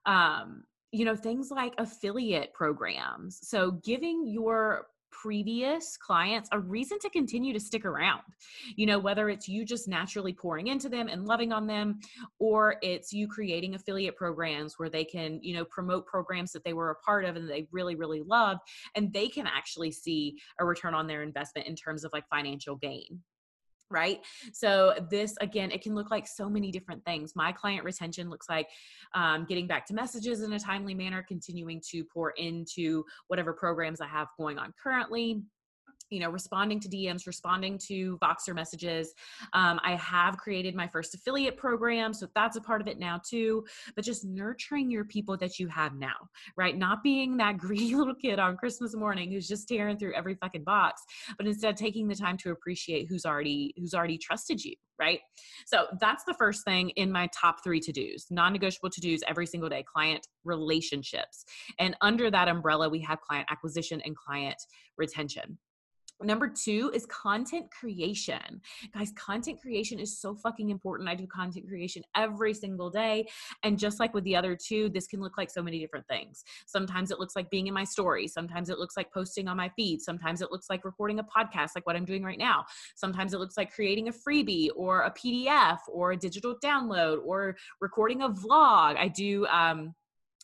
um, 0.05 0.63
you 0.91 1.05
know, 1.05 1.15
things 1.15 1.51
like 1.51 1.73
affiliate 1.77 2.53
programs. 2.53 3.39
So 3.43 3.71
giving 3.71 4.27
your 4.27 4.87
previous 5.11 5.97
clients 5.97 6.49
a 6.51 6.59
reason 6.59 6.99
to 6.99 7.09
continue 7.09 7.53
to 7.53 7.59
stick 7.59 7.85
around. 7.85 8.21
You 8.75 8.85
know, 8.85 8.99
whether 8.99 9.29
it's 9.29 9.47
you 9.47 9.65
just 9.65 9.87
naturally 9.87 10.33
pouring 10.33 10.67
into 10.67 10.89
them 10.89 11.07
and 11.07 11.25
loving 11.25 11.51
on 11.51 11.65
them, 11.65 11.99
or 12.39 12.75
it's 12.81 13.11
you 13.11 13.27
creating 13.27 13.75
affiliate 13.75 14.15
programs 14.15 14.75
where 14.77 14.89
they 14.89 15.03
can, 15.03 15.39
you 15.41 15.55
know, 15.55 15.65
promote 15.65 16.05
programs 16.05 16.51
that 16.51 16.63
they 16.63 16.73
were 16.73 16.91
a 16.91 16.95
part 16.95 17.25
of 17.25 17.35
and 17.35 17.49
they 17.49 17.67
really, 17.71 17.95
really 17.95 18.21
loved, 18.21 18.61
and 18.95 19.11
they 19.11 19.27
can 19.27 19.47
actually 19.47 19.91
see 19.91 20.37
a 20.59 20.65
return 20.65 20.93
on 20.93 21.07
their 21.07 21.23
investment 21.23 21.67
in 21.67 21.75
terms 21.75 22.03
of 22.03 22.13
like 22.13 22.27
financial 22.29 22.75
gain 22.75 23.21
right? 23.89 24.19
So 24.53 24.93
this 25.09 25.35
again 25.41 25.71
it 25.71 25.81
can 25.81 25.95
look 25.95 26.11
like 26.11 26.27
so 26.27 26.49
many 26.49 26.71
different 26.71 27.03
things. 27.05 27.35
My 27.35 27.51
client 27.51 27.83
retention 27.83 28.29
looks 28.29 28.49
like 28.49 28.67
um, 29.13 29.45
getting 29.45 29.67
back 29.67 29.85
to 29.87 29.93
messages 29.93 30.41
in 30.41 30.53
a 30.53 30.59
timely 30.59 30.93
manner 30.93 31.23
continuing 31.27 31.81
to 31.89 32.03
pour 32.03 32.31
into 32.31 33.03
whatever 33.27 33.53
programs 33.53 34.01
i 34.01 34.07
have 34.07 34.27
going 34.37 34.57
on 34.57 34.73
currently 34.81 35.41
you 36.09 36.19
know, 36.19 36.29
responding 36.29 36.79
to 36.79 36.89
DMs, 36.89 37.27
responding 37.27 37.77
to 37.87 38.17
Voxer 38.19 38.55
messages. 38.55 39.13
Um, 39.53 39.79
I 39.83 39.95
have 39.95 40.37
created 40.37 40.75
my 40.75 40.87
first 40.87 41.13
affiliate 41.13 41.57
program, 41.57 42.13
so 42.13 42.27
that's 42.33 42.55
a 42.55 42.61
part 42.61 42.81
of 42.81 42.87
it 42.87 42.97
now 42.97 43.19
too. 43.27 43.65
But 43.95 44.05
just 44.05 44.25
nurturing 44.25 44.89
your 44.89 45.05
people 45.05 45.37
that 45.37 45.59
you 45.59 45.67
have 45.67 45.95
now, 45.95 46.15
right? 46.55 46.77
Not 46.77 47.03
being 47.03 47.37
that 47.37 47.57
greedy 47.57 47.95
little 47.95 48.15
kid 48.15 48.39
on 48.39 48.57
Christmas 48.57 48.95
morning 48.95 49.31
who's 49.31 49.47
just 49.47 49.67
tearing 49.67 49.97
through 49.97 50.13
every 50.13 50.35
fucking 50.35 50.63
box, 50.63 51.01
but 51.37 51.47
instead 51.47 51.75
taking 51.75 52.07
the 52.07 52.15
time 52.15 52.37
to 52.37 52.51
appreciate 52.51 53.07
who's 53.09 53.25
already 53.25 53.73
who's 53.77 53.93
already 53.93 54.17
trusted 54.17 54.63
you, 54.63 54.73
right? 54.99 55.19
So 55.65 55.87
that's 55.99 56.23
the 56.23 56.35
first 56.35 56.63
thing 56.63 56.89
in 56.91 57.11
my 57.11 57.29
top 57.37 57.63
three 57.63 57.79
to 57.81 57.91
dos, 57.91 58.27
non 58.31 58.53
negotiable 58.53 58.89
to 58.91 59.01
dos 59.01 59.21
every 59.27 59.45
single 59.45 59.69
day 59.69 59.83
client 59.83 60.25
relationships. 60.45 61.43
And 61.79 61.95
under 62.01 62.31
that 62.31 62.47
umbrella, 62.47 62.87
we 62.89 63.01
have 63.01 63.19
client 63.21 63.47
acquisition 63.51 64.01
and 64.05 64.15
client 64.15 64.57
retention. 64.97 65.57
Number 66.21 66.47
two 66.47 66.91
is 66.93 67.05
content 67.05 67.67
creation. 67.71 68.61
Guys, 68.93 69.11
content 69.11 69.61
creation 69.61 69.99
is 69.99 70.19
so 70.19 70.35
fucking 70.35 70.69
important. 70.69 71.09
I 71.09 71.15
do 71.15 71.27
content 71.27 71.67
creation 71.67 72.03
every 72.15 72.53
single 72.53 72.89
day. 72.89 73.27
And 73.63 73.77
just 73.77 73.99
like 73.99 74.13
with 74.13 74.23
the 74.23 74.35
other 74.35 74.55
two, 74.55 74.89
this 74.89 75.07
can 75.07 75.21
look 75.21 75.37
like 75.37 75.51
so 75.51 75.61
many 75.61 75.79
different 75.79 76.07
things. 76.07 76.43
Sometimes 76.65 77.11
it 77.11 77.19
looks 77.19 77.35
like 77.35 77.49
being 77.51 77.67
in 77.67 77.73
my 77.73 77.83
story. 77.83 78.27
Sometimes 78.27 78.69
it 78.69 78.79
looks 78.79 78.97
like 78.97 79.11
posting 79.13 79.47
on 79.47 79.57
my 79.57 79.69
feed. 79.75 80.01
Sometimes 80.01 80.41
it 80.41 80.51
looks 80.51 80.69
like 80.69 80.85
recording 80.85 81.19
a 81.19 81.23
podcast, 81.23 81.71
like 81.75 81.85
what 81.85 81.95
I'm 81.95 82.05
doing 82.05 82.23
right 82.23 82.39
now. 82.39 82.65
Sometimes 82.95 83.33
it 83.33 83.39
looks 83.39 83.57
like 83.57 83.73
creating 83.73 84.07
a 84.07 84.11
freebie 84.11 84.69
or 84.75 85.01
a 85.01 85.11
PDF 85.11 85.79
or 85.87 86.13
a 86.13 86.17
digital 86.17 86.55
download 86.63 87.19
or 87.25 87.55
recording 87.79 88.23
a 88.23 88.29
vlog. 88.29 88.97
I 88.97 89.07
do, 89.07 89.45
um, 89.47 89.93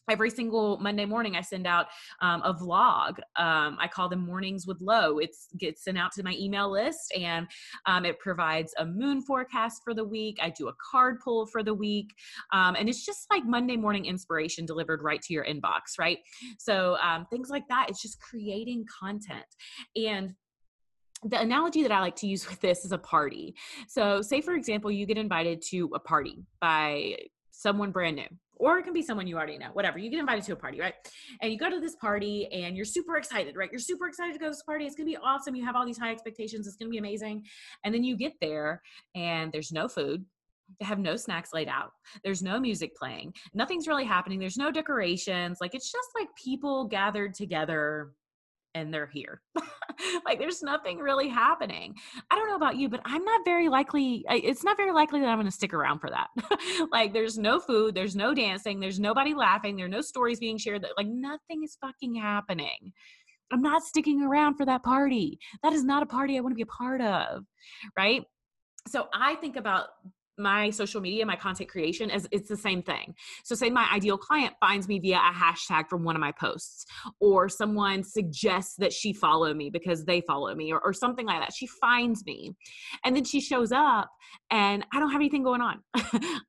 every 0.09 0.29
single 0.29 0.77
monday 0.79 1.05
morning 1.05 1.35
i 1.35 1.41
send 1.41 1.65
out 1.65 1.87
um, 2.21 2.41
a 2.43 2.53
vlog 2.53 3.17
um, 3.37 3.77
i 3.79 3.87
call 3.87 4.09
them 4.09 4.25
mornings 4.25 4.67
with 4.67 4.79
low 4.81 5.19
it's 5.19 5.47
gets 5.57 5.83
sent 5.83 5.97
out 5.97 6.11
to 6.11 6.23
my 6.23 6.35
email 6.39 6.71
list 6.71 7.13
and 7.17 7.47
um, 7.85 8.05
it 8.05 8.19
provides 8.19 8.73
a 8.77 8.85
moon 8.85 9.21
forecast 9.21 9.81
for 9.83 9.93
the 9.93 10.03
week. 10.03 10.37
I 10.41 10.49
do 10.49 10.67
a 10.67 10.73
card 10.91 11.19
pull 11.23 11.45
for 11.45 11.63
the 11.63 11.73
week 11.73 12.13
um, 12.51 12.75
and 12.75 12.89
it's 12.89 13.05
just 13.05 13.27
like 13.31 13.45
monday 13.45 13.77
morning 13.77 14.05
inspiration 14.05 14.65
delivered 14.65 15.01
right 15.01 15.21
to 15.21 15.33
your 15.33 15.45
inbox 15.45 15.97
right? 15.99 16.19
So 16.57 16.97
um, 16.97 17.25
things 17.29 17.49
like 17.49 17.67
that 17.69 17.87
it's 17.89 18.01
just 18.01 18.19
creating 18.21 18.85
content. 18.99 19.45
And 19.95 20.33
the 21.23 21.39
analogy 21.39 21.83
that 21.83 21.91
I 21.91 21.99
like 21.99 22.15
to 22.17 22.27
use 22.27 22.49
with 22.49 22.59
this 22.61 22.85
is 22.85 22.91
a 22.91 22.97
party. 22.97 23.55
So, 23.87 24.21
say 24.21 24.41
for 24.41 24.53
example, 24.53 24.91
you 24.91 25.05
get 25.05 25.17
invited 25.17 25.61
to 25.69 25.89
a 25.93 25.99
party 25.99 26.45
by 26.59 27.17
someone 27.51 27.91
brand 27.91 28.17
new 28.17 28.27
or 28.63 28.77
it 28.79 28.83
can 28.83 28.93
be 28.93 29.01
someone 29.01 29.27
you 29.27 29.35
already 29.35 29.57
know, 29.57 29.69
whatever. 29.73 29.99
You 29.99 30.09
get 30.09 30.19
invited 30.19 30.45
to 30.45 30.53
a 30.53 30.55
party, 30.55 30.79
right? 30.79 30.93
And 31.41 31.51
you 31.51 31.59
go 31.59 31.69
to 31.69 31.81
this 31.81 31.97
party 31.97 32.47
and 32.53 32.77
you're 32.77 32.85
super 32.85 33.17
excited, 33.17 33.57
right? 33.57 33.69
You're 33.69 33.79
super 33.79 34.07
excited 34.07 34.31
to 34.33 34.39
go 34.39 34.45
to 34.45 34.51
this 34.51 34.63
party. 34.63 34.85
It's 34.85 34.95
gonna 34.95 35.09
be 35.09 35.17
awesome. 35.17 35.53
You 35.53 35.65
have 35.65 35.75
all 35.75 35.85
these 35.85 35.97
high 35.97 36.11
expectations. 36.11 36.65
It's 36.65 36.77
gonna 36.77 36.89
be 36.89 36.97
amazing. 36.97 37.45
And 37.83 37.93
then 37.93 38.05
you 38.05 38.15
get 38.15 38.33
there 38.39 38.81
and 39.15 39.51
there's 39.51 39.73
no 39.73 39.89
food. 39.89 40.25
They 40.79 40.85
have 40.85 40.97
no 40.97 41.17
snacks 41.17 41.49
laid 41.53 41.67
out. 41.67 41.91
There's 42.23 42.41
no 42.41 42.57
music 42.57 42.95
playing. 42.95 43.33
Nothing's 43.53 43.85
really 43.85 44.05
happening. 44.05 44.39
There's 44.39 44.57
no 44.57 44.71
decorations. 44.71 45.57
Like 45.59 45.75
it's 45.75 45.91
just 45.91 46.07
like 46.17 46.29
people 46.41 46.85
gathered 46.85 47.33
together 47.33 48.13
and 48.75 48.93
they're 48.93 49.09
here. 49.11 49.41
like 50.25 50.39
there's 50.39 50.61
nothing 50.63 50.99
really 50.99 51.27
happening. 51.27 51.95
I 52.31 52.35
don't 52.35 52.47
know 52.47 52.55
about 52.55 52.77
you, 52.77 52.89
but 52.89 53.01
I'm 53.05 53.23
not 53.23 53.41
very 53.45 53.69
likely 53.69 54.25
it's 54.29 54.63
not 54.63 54.77
very 54.77 54.91
likely 54.91 55.19
that 55.19 55.27
I'm 55.27 55.37
going 55.37 55.45
to 55.45 55.51
stick 55.51 55.73
around 55.73 55.99
for 55.99 56.09
that. 56.09 56.27
like 56.91 57.13
there's 57.13 57.37
no 57.37 57.59
food, 57.59 57.95
there's 57.95 58.15
no 58.15 58.33
dancing, 58.33 58.79
there's 58.79 58.99
nobody 58.99 59.33
laughing, 59.33 59.75
there's 59.75 59.91
no 59.91 60.01
stories 60.01 60.39
being 60.39 60.57
shared 60.57 60.83
that 60.83 60.91
like 60.97 61.07
nothing 61.07 61.63
is 61.63 61.77
fucking 61.81 62.15
happening. 62.15 62.93
I'm 63.51 63.61
not 63.61 63.83
sticking 63.83 64.23
around 64.23 64.55
for 64.55 64.65
that 64.65 64.83
party. 64.83 65.37
That 65.61 65.73
is 65.73 65.83
not 65.83 66.01
a 66.01 66.07
party 66.07 66.37
I 66.37 66.41
want 66.41 66.53
to 66.53 66.55
be 66.55 66.63
a 66.63 66.65
part 66.65 67.01
of. 67.01 67.43
Right? 67.97 68.23
So 68.87 69.07
I 69.13 69.35
think 69.35 69.55
about 69.55 69.87
my 70.37 70.69
social 70.69 71.01
media, 71.01 71.25
my 71.25 71.35
content 71.35 71.69
creation 71.69 72.09
as 72.09 72.27
it's 72.31 72.49
the 72.49 72.57
same 72.57 72.81
thing. 72.81 73.13
So 73.43 73.55
say 73.55 73.69
my 73.69 73.87
ideal 73.93 74.17
client 74.17 74.53
finds 74.59 74.87
me 74.87 74.99
via 74.99 75.17
a 75.17 75.33
hashtag 75.33 75.89
from 75.89 76.03
one 76.03 76.15
of 76.15 76.19
my 76.19 76.31
posts 76.31 76.85
or 77.19 77.49
someone 77.49 78.03
suggests 78.03 78.75
that 78.77 78.93
she 78.93 79.13
follow 79.13 79.53
me 79.53 79.69
because 79.69 80.05
they 80.05 80.21
follow 80.21 80.53
me 80.55 80.71
or, 80.71 80.79
or 80.83 80.93
something 80.93 81.25
like 81.25 81.39
that. 81.39 81.53
She 81.53 81.67
finds 81.67 82.25
me 82.25 82.55
and 83.05 83.15
then 83.15 83.23
she 83.23 83.39
shows 83.39 83.71
up 83.71 84.09
and 84.49 84.85
I 84.93 84.99
don't 84.99 85.11
have 85.11 85.21
anything 85.21 85.43
going 85.43 85.61
on. 85.61 85.79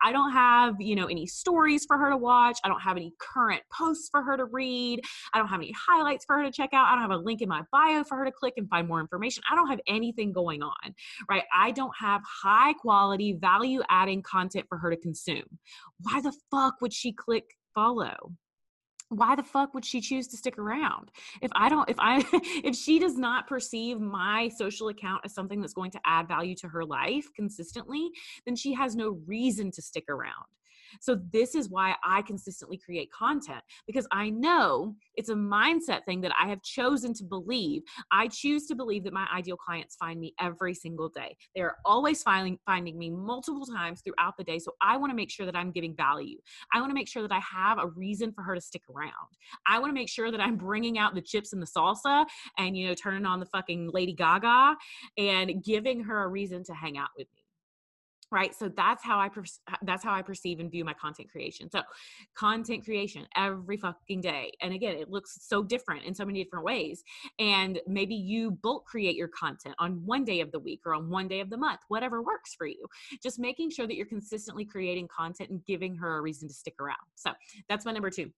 I 0.02 0.12
don't 0.12 0.32
have, 0.32 0.74
you 0.78 0.96
know, 0.96 1.06
any 1.06 1.26
stories 1.26 1.84
for 1.86 1.98
her 1.98 2.10
to 2.10 2.16
watch. 2.16 2.58
I 2.64 2.68
don't 2.68 2.80
have 2.80 2.96
any 2.96 3.12
current 3.18 3.62
posts 3.72 4.08
for 4.10 4.22
her 4.22 4.36
to 4.36 4.46
read. 4.46 5.00
I 5.32 5.38
don't 5.38 5.48
have 5.48 5.60
any 5.60 5.72
highlights 5.88 6.24
for 6.24 6.36
her 6.36 6.44
to 6.44 6.50
check 6.50 6.70
out. 6.72 6.86
I 6.86 6.92
don't 6.92 7.02
have 7.02 7.18
a 7.18 7.22
link 7.22 7.42
in 7.42 7.48
my 7.48 7.62
bio 7.72 8.04
for 8.04 8.16
her 8.16 8.24
to 8.24 8.32
click 8.32 8.54
and 8.56 8.68
find 8.68 8.88
more 8.88 9.00
information. 9.00 9.42
I 9.50 9.54
don't 9.54 9.68
have 9.68 9.80
anything 9.86 10.32
going 10.32 10.62
on, 10.62 10.94
right? 11.28 11.44
I 11.54 11.70
don't 11.70 11.92
have 11.98 12.22
high 12.42 12.72
quality 12.74 13.34
value 13.40 13.73
value 13.74 13.84
adding 13.90 14.22
content 14.22 14.66
for 14.68 14.78
her 14.78 14.90
to 14.90 14.96
consume. 14.96 15.58
Why 16.00 16.20
the 16.20 16.32
fuck 16.50 16.80
would 16.80 16.92
she 16.92 17.12
click 17.12 17.44
follow? 17.74 18.32
why 19.10 19.36
the 19.36 19.42
fuck 19.42 19.74
would 19.74 19.84
she 19.84 20.00
choose 20.00 20.26
to 20.26 20.36
stick 20.36 20.58
around 20.58 21.10
if 21.42 21.50
i 21.54 21.68
don't 21.68 21.90
if 21.90 21.96
i 22.00 22.24
if 22.64 22.74
she 22.74 22.98
does 22.98 23.18
not 23.18 23.46
perceive 23.46 24.00
my 24.00 24.48
social 24.56 24.88
account 24.88 25.20
as 25.26 25.34
something 25.34 25.60
that's 25.60 25.74
going 25.74 25.90
to 25.90 26.00
add 26.06 26.26
value 26.26 26.54
to 26.56 26.66
her 26.66 26.84
life 26.86 27.28
consistently 27.36 28.10
then 28.46 28.56
she 28.56 28.72
has 28.72 28.96
no 28.96 29.20
reason 29.26 29.70
to 29.70 29.82
stick 29.82 30.04
around 30.08 30.46
so 31.00 31.20
this 31.32 31.54
is 31.54 31.68
why 31.68 31.94
I 32.04 32.22
consistently 32.22 32.78
create 32.78 33.10
content 33.12 33.62
because 33.86 34.06
I 34.12 34.30
know 34.30 34.94
it's 35.16 35.28
a 35.28 35.34
mindset 35.34 36.04
thing 36.04 36.20
that 36.22 36.32
I 36.40 36.48
have 36.48 36.62
chosen 36.62 37.14
to 37.14 37.24
believe. 37.24 37.82
I 38.10 38.28
choose 38.28 38.66
to 38.66 38.74
believe 38.74 39.04
that 39.04 39.12
my 39.12 39.26
ideal 39.34 39.56
clients 39.56 39.96
find 39.96 40.20
me 40.20 40.34
every 40.40 40.74
single 40.74 41.08
day. 41.08 41.36
They 41.54 41.62
are 41.62 41.76
always 41.84 42.22
finding 42.22 42.58
finding 42.66 42.98
me 42.98 43.10
multiple 43.10 43.66
times 43.66 44.02
throughout 44.02 44.34
the 44.38 44.44
day. 44.44 44.58
So 44.58 44.72
I 44.80 44.96
want 44.96 45.10
to 45.10 45.16
make 45.16 45.30
sure 45.30 45.46
that 45.46 45.56
I'm 45.56 45.70
giving 45.70 45.94
value. 45.94 46.38
I 46.72 46.80
want 46.80 46.90
to 46.90 46.94
make 46.94 47.08
sure 47.08 47.22
that 47.22 47.32
I 47.32 47.40
have 47.40 47.78
a 47.78 47.88
reason 47.88 48.32
for 48.32 48.42
her 48.42 48.54
to 48.54 48.60
stick 48.60 48.82
around. 48.94 49.12
I 49.66 49.78
want 49.78 49.90
to 49.90 49.94
make 49.94 50.08
sure 50.08 50.30
that 50.30 50.40
I'm 50.40 50.56
bringing 50.56 50.98
out 50.98 51.14
the 51.14 51.22
chips 51.22 51.52
and 51.52 51.62
the 51.62 51.66
salsa 51.66 52.26
and 52.58 52.76
you 52.76 52.88
know 52.88 52.94
turning 52.94 53.26
on 53.26 53.40
the 53.40 53.46
fucking 53.46 53.90
Lady 53.92 54.14
Gaga 54.14 54.76
and 55.18 55.62
giving 55.62 56.02
her 56.04 56.24
a 56.24 56.28
reason 56.28 56.64
to 56.64 56.74
hang 56.74 56.96
out 56.98 57.10
with 57.16 57.28
me 57.34 57.43
right? 58.30 58.54
So 58.54 58.68
that's 58.68 59.02
how 59.02 59.18
i 59.18 59.28
that's 59.82 60.04
how 60.04 60.12
i 60.12 60.22
perceive 60.22 60.60
and 60.60 60.70
view 60.70 60.84
my 60.84 60.94
content 60.94 61.30
creation. 61.30 61.70
So 61.70 61.82
content 62.36 62.84
creation 62.84 63.26
every 63.36 63.76
fucking 63.76 64.20
day 64.20 64.52
and 64.60 64.72
again 64.74 64.96
it 64.96 65.10
looks 65.10 65.38
so 65.42 65.62
different 65.62 66.04
in 66.04 66.14
so 66.14 66.24
many 66.24 66.42
different 66.42 66.64
ways 66.64 67.02
and 67.38 67.80
maybe 67.86 68.14
you 68.14 68.50
bulk 68.50 68.86
create 68.86 69.16
your 69.16 69.28
content 69.28 69.74
on 69.78 70.04
one 70.04 70.24
day 70.24 70.40
of 70.40 70.52
the 70.52 70.58
week 70.58 70.80
or 70.86 70.94
on 70.94 71.08
one 71.10 71.28
day 71.28 71.40
of 71.40 71.50
the 71.50 71.56
month 71.56 71.80
whatever 71.88 72.22
works 72.22 72.54
for 72.54 72.66
you. 72.66 72.86
Just 73.22 73.38
making 73.38 73.70
sure 73.70 73.86
that 73.86 73.96
you're 73.96 74.06
consistently 74.06 74.64
creating 74.64 75.08
content 75.14 75.50
and 75.50 75.64
giving 75.66 75.96
her 75.96 76.18
a 76.18 76.20
reason 76.20 76.48
to 76.48 76.54
stick 76.54 76.74
around. 76.80 76.96
So 77.14 77.32
that's 77.68 77.84
my 77.84 77.92
number 77.92 78.10
two 78.10 78.30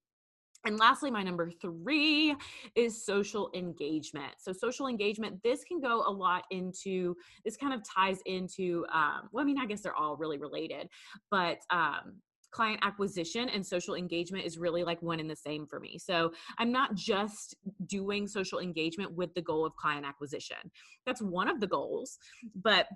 and 0.66 0.78
lastly, 0.78 1.10
my 1.10 1.22
number 1.22 1.50
three 1.50 2.34
is 2.74 3.04
social 3.04 3.50
engagement. 3.54 4.34
So, 4.38 4.52
social 4.52 4.88
engagement, 4.88 5.42
this 5.42 5.64
can 5.64 5.80
go 5.80 6.02
a 6.06 6.10
lot 6.10 6.44
into, 6.50 7.16
this 7.44 7.56
kind 7.56 7.72
of 7.72 7.82
ties 7.84 8.18
into, 8.26 8.84
um, 8.92 9.28
well, 9.32 9.42
I 9.42 9.46
mean, 9.46 9.58
I 9.58 9.66
guess 9.66 9.80
they're 9.80 9.94
all 9.94 10.16
really 10.16 10.38
related, 10.38 10.88
but 11.30 11.58
um, 11.70 12.20
client 12.50 12.80
acquisition 12.82 13.48
and 13.50 13.64
social 13.64 13.94
engagement 13.94 14.44
is 14.44 14.56
really 14.56 14.82
like 14.82 15.02
one 15.02 15.20
and 15.20 15.28
the 15.28 15.36
same 15.36 15.66
for 15.66 15.78
me. 15.78 15.98
So 15.98 16.32
I'm 16.58 16.72
not 16.72 16.94
just 16.94 17.54
doing 17.86 18.26
social 18.26 18.60
engagement 18.60 19.12
with 19.14 19.34
the 19.34 19.42
goal 19.42 19.66
of 19.66 19.76
client 19.76 20.06
acquisition. 20.06 20.56
That's 21.04 21.20
one 21.20 21.48
of 21.48 21.60
the 21.60 21.66
goals, 21.66 22.18
but 22.54 22.86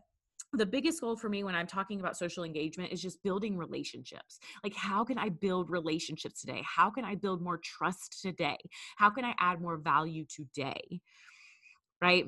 the 0.52 0.66
biggest 0.66 1.00
goal 1.00 1.16
for 1.16 1.28
me 1.28 1.45
when 1.45 1.54
I'm 1.54 1.66
talking 1.66 2.00
about 2.00 2.16
social 2.16 2.45
engagement 2.45 2.92
is 2.92 3.00
just 3.00 3.23
building 3.23 3.57
relationships. 3.57 4.40
Like, 4.64 4.75
how 4.75 5.04
can 5.04 5.19
I 5.19 5.28
build 5.28 5.71
relationships 5.71 6.40
today? 6.40 6.62
How 6.64 6.90
can 6.90 7.04
I 7.04 7.14
build 7.14 7.40
more 7.40 7.59
trust 7.59 8.21
today? 8.21 8.59
How 8.97 9.11
can 9.11 9.25
I 9.25 9.35
add 9.38 9.61
more 9.61 9.76
value 9.76 10.25
today? 10.25 11.00
Right? 12.02 12.26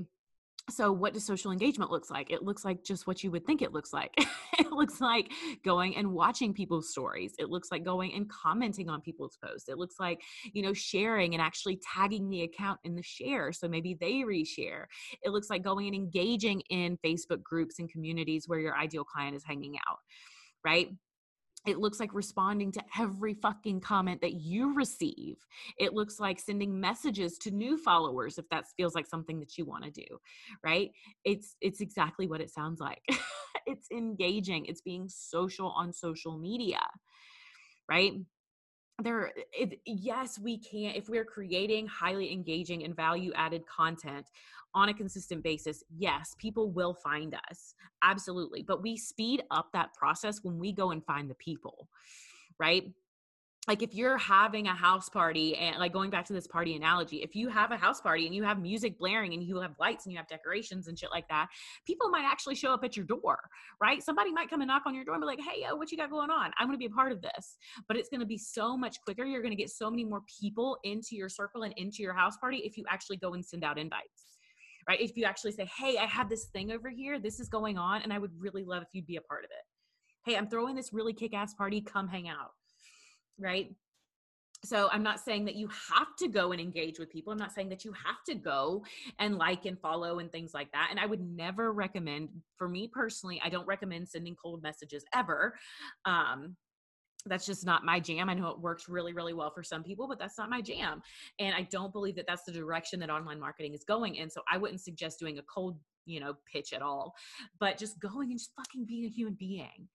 So 0.70 0.92
what 0.92 1.12
does 1.12 1.24
social 1.24 1.50
engagement 1.50 1.90
looks 1.90 2.10
like? 2.10 2.30
It 2.30 2.42
looks 2.42 2.64
like 2.64 2.84
just 2.84 3.06
what 3.06 3.22
you 3.22 3.30
would 3.30 3.44
think 3.44 3.62
it 3.62 3.72
looks 3.72 3.92
like. 3.92 4.14
It 4.58 4.70
looks 4.70 5.00
like 5.00 5.32
going 5.64 5.96
and 5.96 6.12
watching 6.12 6.52
people's 6.52 6.90
stories. 6.90 7.32
It 7.38 7.48
looks 7.48 7.72
like 7.72 7.84
going 7.84 8.12
and 8.12 8.28
commenting 8.28 8.90
on 8.90 9.00
people's 9.00 9.38
posts. 9.42 9.68
It 9.68 9.78
looks 9.78 9.96
like 9.98 10.20
you 10.52 10.62
know 10.62 10.74
sharing 10.74 11.32
and 11.34 11.42
actually 11.42 11.80
tagging 11.94 12.28
the 12.28 12.42
account 12.42 12.78
in 12.84 12.94
the 12.94 13.02
share 13.02 13.52
so 13.52 13.66
maybe 13.66 13.96
they 13.98 14.22
reshare. 14.22 14.84
It 15.22 15.30
looks 15.30 15.48
like 15.48 15.64
going 15.64 15.86
and 15.86 15.96
engaging 15.96 16.60
in 16.68 16.98
facebook 17.04 17.42
groups 17.42 17.78
and 17.78 17.90
communities 17.90 18.44
where 18.46 18.58
your 18.58 18.76
ideal 18.76 19.04
client 19.04 19.34
is 19.34 19.44
hanging 19.44 19.76
out 19.88 19.98
right 20.64 20.88
it 21.66 21.78
looks 21.78 22.00
like 22.00 22.14
responding 22.14 22.72
to 22.72 22.82
every 22.98 23.34
fucking 23.34 23.80
comment 23.80 24.20
that 24.20 24.34
you 24.34 24.74
receive. 24.74 25.36
It 25.78 25.94
looks 25.94 26.18
like 26.18 26.40
sending 26.40 26.80
messages 26.80 27.38
to 27.38 27.50
new 27.50 27.76
followers 27.76 28.38
if 28.38 28.48
that 28.50 28.64
feels 28.76 28.94
like 28.94 29.06
something 29.06 29.38
that 29.40 29.56
you 29.56 29.64
want 29.64 29.84
to 29.84 29.90
do, 29.90 30.06
right? 30.64 30.90
It's 31.24 31.56
it's 31.60 31.80
exactly 31.80 32.26
what 32.26 32.40
it 32.40 32.50
sounds 32.50 32.80
like. 32.80 33.02
it's 33.66 33.88
engaging. 33.92 34.66
It's 34.66 34.80
being 34.80 35.08
social 35.08 35.68
on 35.68 35.92
social 35.92 36.36
media. 36.36 36.80
Right? 37.88 38.12
There 39.02 39.32
yes 39.86 40.38
we 40.38 40.58
can 40.58 40.94
if 40.94 41.08
we're 41.08 41.24
creating 41.24 41.86
highly 41.86 42.30
engaging 42.30 42.84
and 42.84 42.94
value 42.94 43.32
added 43.34 43.62
content 43.66 44.26
on 44.74 44.88
a 44.88 44.94
consistent 44.94 45.42
basis, 45.42 45.82
yes, 45.96 46.34
people 46.38 46.70
will 46.70 46.94
find 46.94 47.34
us. 47.50 47.74
Absolutely. 48.02 48.62
But 48.62 48.82
we 48.82 48.96
speed 48.96 49.42
up 49.50 49.68
that 49.72 49.94
process 49.94 50.40
when 50.42 50.58
we 50.58 50.72
go 50.72 50.90
and 50.90 51.04
find 51.04 51.28
the 51.28 51.34
people, 51.34 51.88
right? 52.58 52.84
Like 53.68 53.80
if 53.80 53.94
you're 53.94 54.18
having 54.18 54.66
a 54.66 54.74
house 54.74 55.08
party 55.08 55.56
and 55.56 55.78
like 55.78 55.92
going 55.92 56.10
back 56.10 56.24
to 56.24 56.32
this 56.32 56.48
party 56.48 56.74
analogy 56.74 57.18
if 57.18 57.36
you 57.36 57.48
have 57.48 57.70
a 57.70 57.76
house 57.76 58.00
party 58.00 58.26
and 58.26 58.34
you 58.34 58.42
have 58.42 58.60
music 58.60 58.98
blaring 58.98 59.34
and 59.34 59.42
you 59.42 59.60
have 59.60 59.74
lights 59.78 60.04
and 60.04 60.12
you 60.12 60.18
have 60.18 60.26
decorations 60.26 60.88
and 60.88 60.98
shit 60.98 61.10
like 61.12 61.28
that 61.28 61.48
people 61.86 62.08
might 62.08 62.24
actually 62.24 62.56
show 62.56 62.72
up 62.72 62.82
at 62.82 62.96
your 62.96 63.06
door 63.06 63.38
right? 63.80 64.02
Somebody 64.02 64.32
might 64.32 64.50
come 64.50 64.60
and 64.62 64.68
knock 64.68 64.82
on 64.86 64.94
your 64.94 65.04
door 65.04 65.14
and 65.14 65.22
be 65.22 65.26
like 65.26 65.40
hey 65.40 65.62
yo 65.62 65.76
what 65.76 65.92
you 65.92 65.98
got 65.98 66.10
going 66.10 66.30
on? 66.30 66.50
I'm 66.58 66.66
going 66.66 66.76
to 66.76 66.78
be 66.78 66.86
a 66.86 66.90
part 66.90 67.12
of 67.12 67.22
this. 67.22 67.56
But 67.88 67.96
it's 67.96 68.08
going 68.08 68.20
to 68.20 68.26
be 68.26 68.38
so 68.38 68.76
much 68.76 68.96
quicker. 69.04 69.24
You're 69.24 69.42
going 69.42 69.56
to 69.56 69.62
get 69.62 69.70
so 69.70 69.90
many 69.90 70.04
more 70.04 70.22
people 70.40 70.78
into 70.84 71.14
your 71.14 71.28
circle 71.28 71.62
and 71.62 71.74
into 71.76 72.02
your 72.02 72.14
house 72.14 72.36
party 72.36 72.58
if 72.58 72.76
you 72.76 72.84
actually 72.88 73.16
go 73.16 73.34
and 73.34 73.44
send 73.44 73.64
out 73.64 73.78
invites 73.78 74.32
right? 74.88 75.00
If 75.00 75.16
you 75.16 75.24
actually 75.24 75.52
say, 75.52 75.70
hey, 75.78 75.96
I 75.96 76.06
have 76.06 76.28
this 76.28 76.46
thing 76.46 76.72
over 76.72 76.90
here, 76.90 77.20
this 77.20 77.38
is 77.38 77.48
going 77.48 77.78
on, 77.78 78.02
and 78.02 78.12
I 78.12 78.18
would 78.18 78.32
really 78.36 78.64
love 78.64 78.82
if 78.82 78.88
you'd 78.92 79.06
be 79.06 79.14
a 79.14 79.20
part 79.20 79.44
of 79.44 79.50
it. 79.52 79.64
Hey, 80.28 80.36
I'm 80.36 80.48
throwing 80.48 80.74
this 80.74 80.92
really 80.92 81.12
kick 81.12 81.34
ass 81.34 81.54
party, 81.54 81.80
come 81.80 82.08
hang 82.08 82.28
out, 82.28 82.50
right? 83.38 83.74
So 84.64 84.88
I'm 84.92 85.02
not 85.02 85.18
saying 85.18 85.44
that 85.46 85.56
you 85.56 85.68
have 85.68 86.14
to 86.20 86.28
go 86.28 86.52
and 86.52 86.60
engage 86.60 87.00
with 87.00 87.10
people. 87.10 87.32
I'm 87.32 87.38
not 87.38 87.52
saying 87.52 87.68
that 87.70 87.84
you 87.84 87.92
have 87.92 88.22
to 88.28 88.34
go 88.36 88.84
and 89.18 89.36
like 89.36 89.64
and 89.64 89.78
follow 89.80 90.20
and 90.20 90.30
things 90.30 90.54
like 90.54 90.70
that. 90.70 90.88
And 90.90 91.00
I 91.00 91.06
would 91.06 91.20
never 91.20 91.72
recommend, 91.72 92.28
for 92.56 92.68
me 92.68 92.88
personally, 92.92 93.40
I 93.44 93.48
don't 93.48 93.66
recommend 93.66 94.08
sending 94.08 94.36
cold 94.36 94.62
messages 94.62 95.04
ever. 95.12 95.54
Um, 96.04 96.56
that's 97.26 97.46
just 97.46 97.66
not 97.66 97.84
my 97.84 97.98
jam. 98.00 98.28
I 98.28 98.34
know 98.34 98.48
it 98.48 98.60
works 98.60 98.88
really, 98.88 99.12
really 99.12 99.32
well 99.34 99.50
for 99.52 99.62
some 99.62 99.82
people, 99.82 100.06
but 100.08 100.18
that's 100.18 100.38
not 100.38 100.50
my 100.50 100.60
jam. 100.60 101.02
And 101.38 101.54
I 101.54 101.62
don't 101.70 101.92
believe 101.92 102.16
that 102.16 102.26
that's 102.28 102.44
the 102.44 102.52
direction 102.52 103.00
that 103.00 103.10
online 103.10 103.40
marketing 103.40 103.74
is 103.74 103.84
going 103.84 104.16
in. 104.16 104.30
So 104.30 104.42
I 104.50 104.58
wouldn't 104.58 104.80
suggest 104.80 105.18
doing 105.18 105.38
a 105.38 105.42
cold, 105.42 105.76
you 106.04 106.20
know, 106.20 106.34
pitch 106.52 106.72
at 106.72 106.82
all, 106.82 107.14
but 107.58 107.78
just 107.78 107.98
going 108.00 108.30
and 108.30 108.38
just 108.38 108.52
fucking 108.56 108.86
being 108.86 109.06
a 109.06 109.08
human 109.08 109.34
being. 109.34 109.88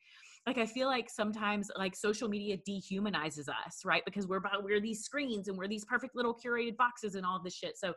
Like 0.48 0.58
I 0.58 0.66
feel 0.66 0.88
like 0.88 1.10
sometimes 1.10 1.70
like 1.78 1.94
social 1.94 2.30
media 2.30 2.58
dehumanizes 2.58 3.50
us, 3.50 3.84
right? 3.84 4.02
Because 4.06 4.28
we're 4.28 4.38
about 4.38 4.64
we're 4.64 4.80
these 4.80 5.04
screens 5.04 5.50
and 5.50 5.58
we're 5.58 5.68
these 5.68 5.84
perfect 5.84 6.16
little 6.16 6.34
curated 6.34 6.78
boxes 6.78 7.16
and 7.16 7.26
all 7.26 7.42
this 7.44 7.54
shit. 7.54 7.78
So 7.78 7.94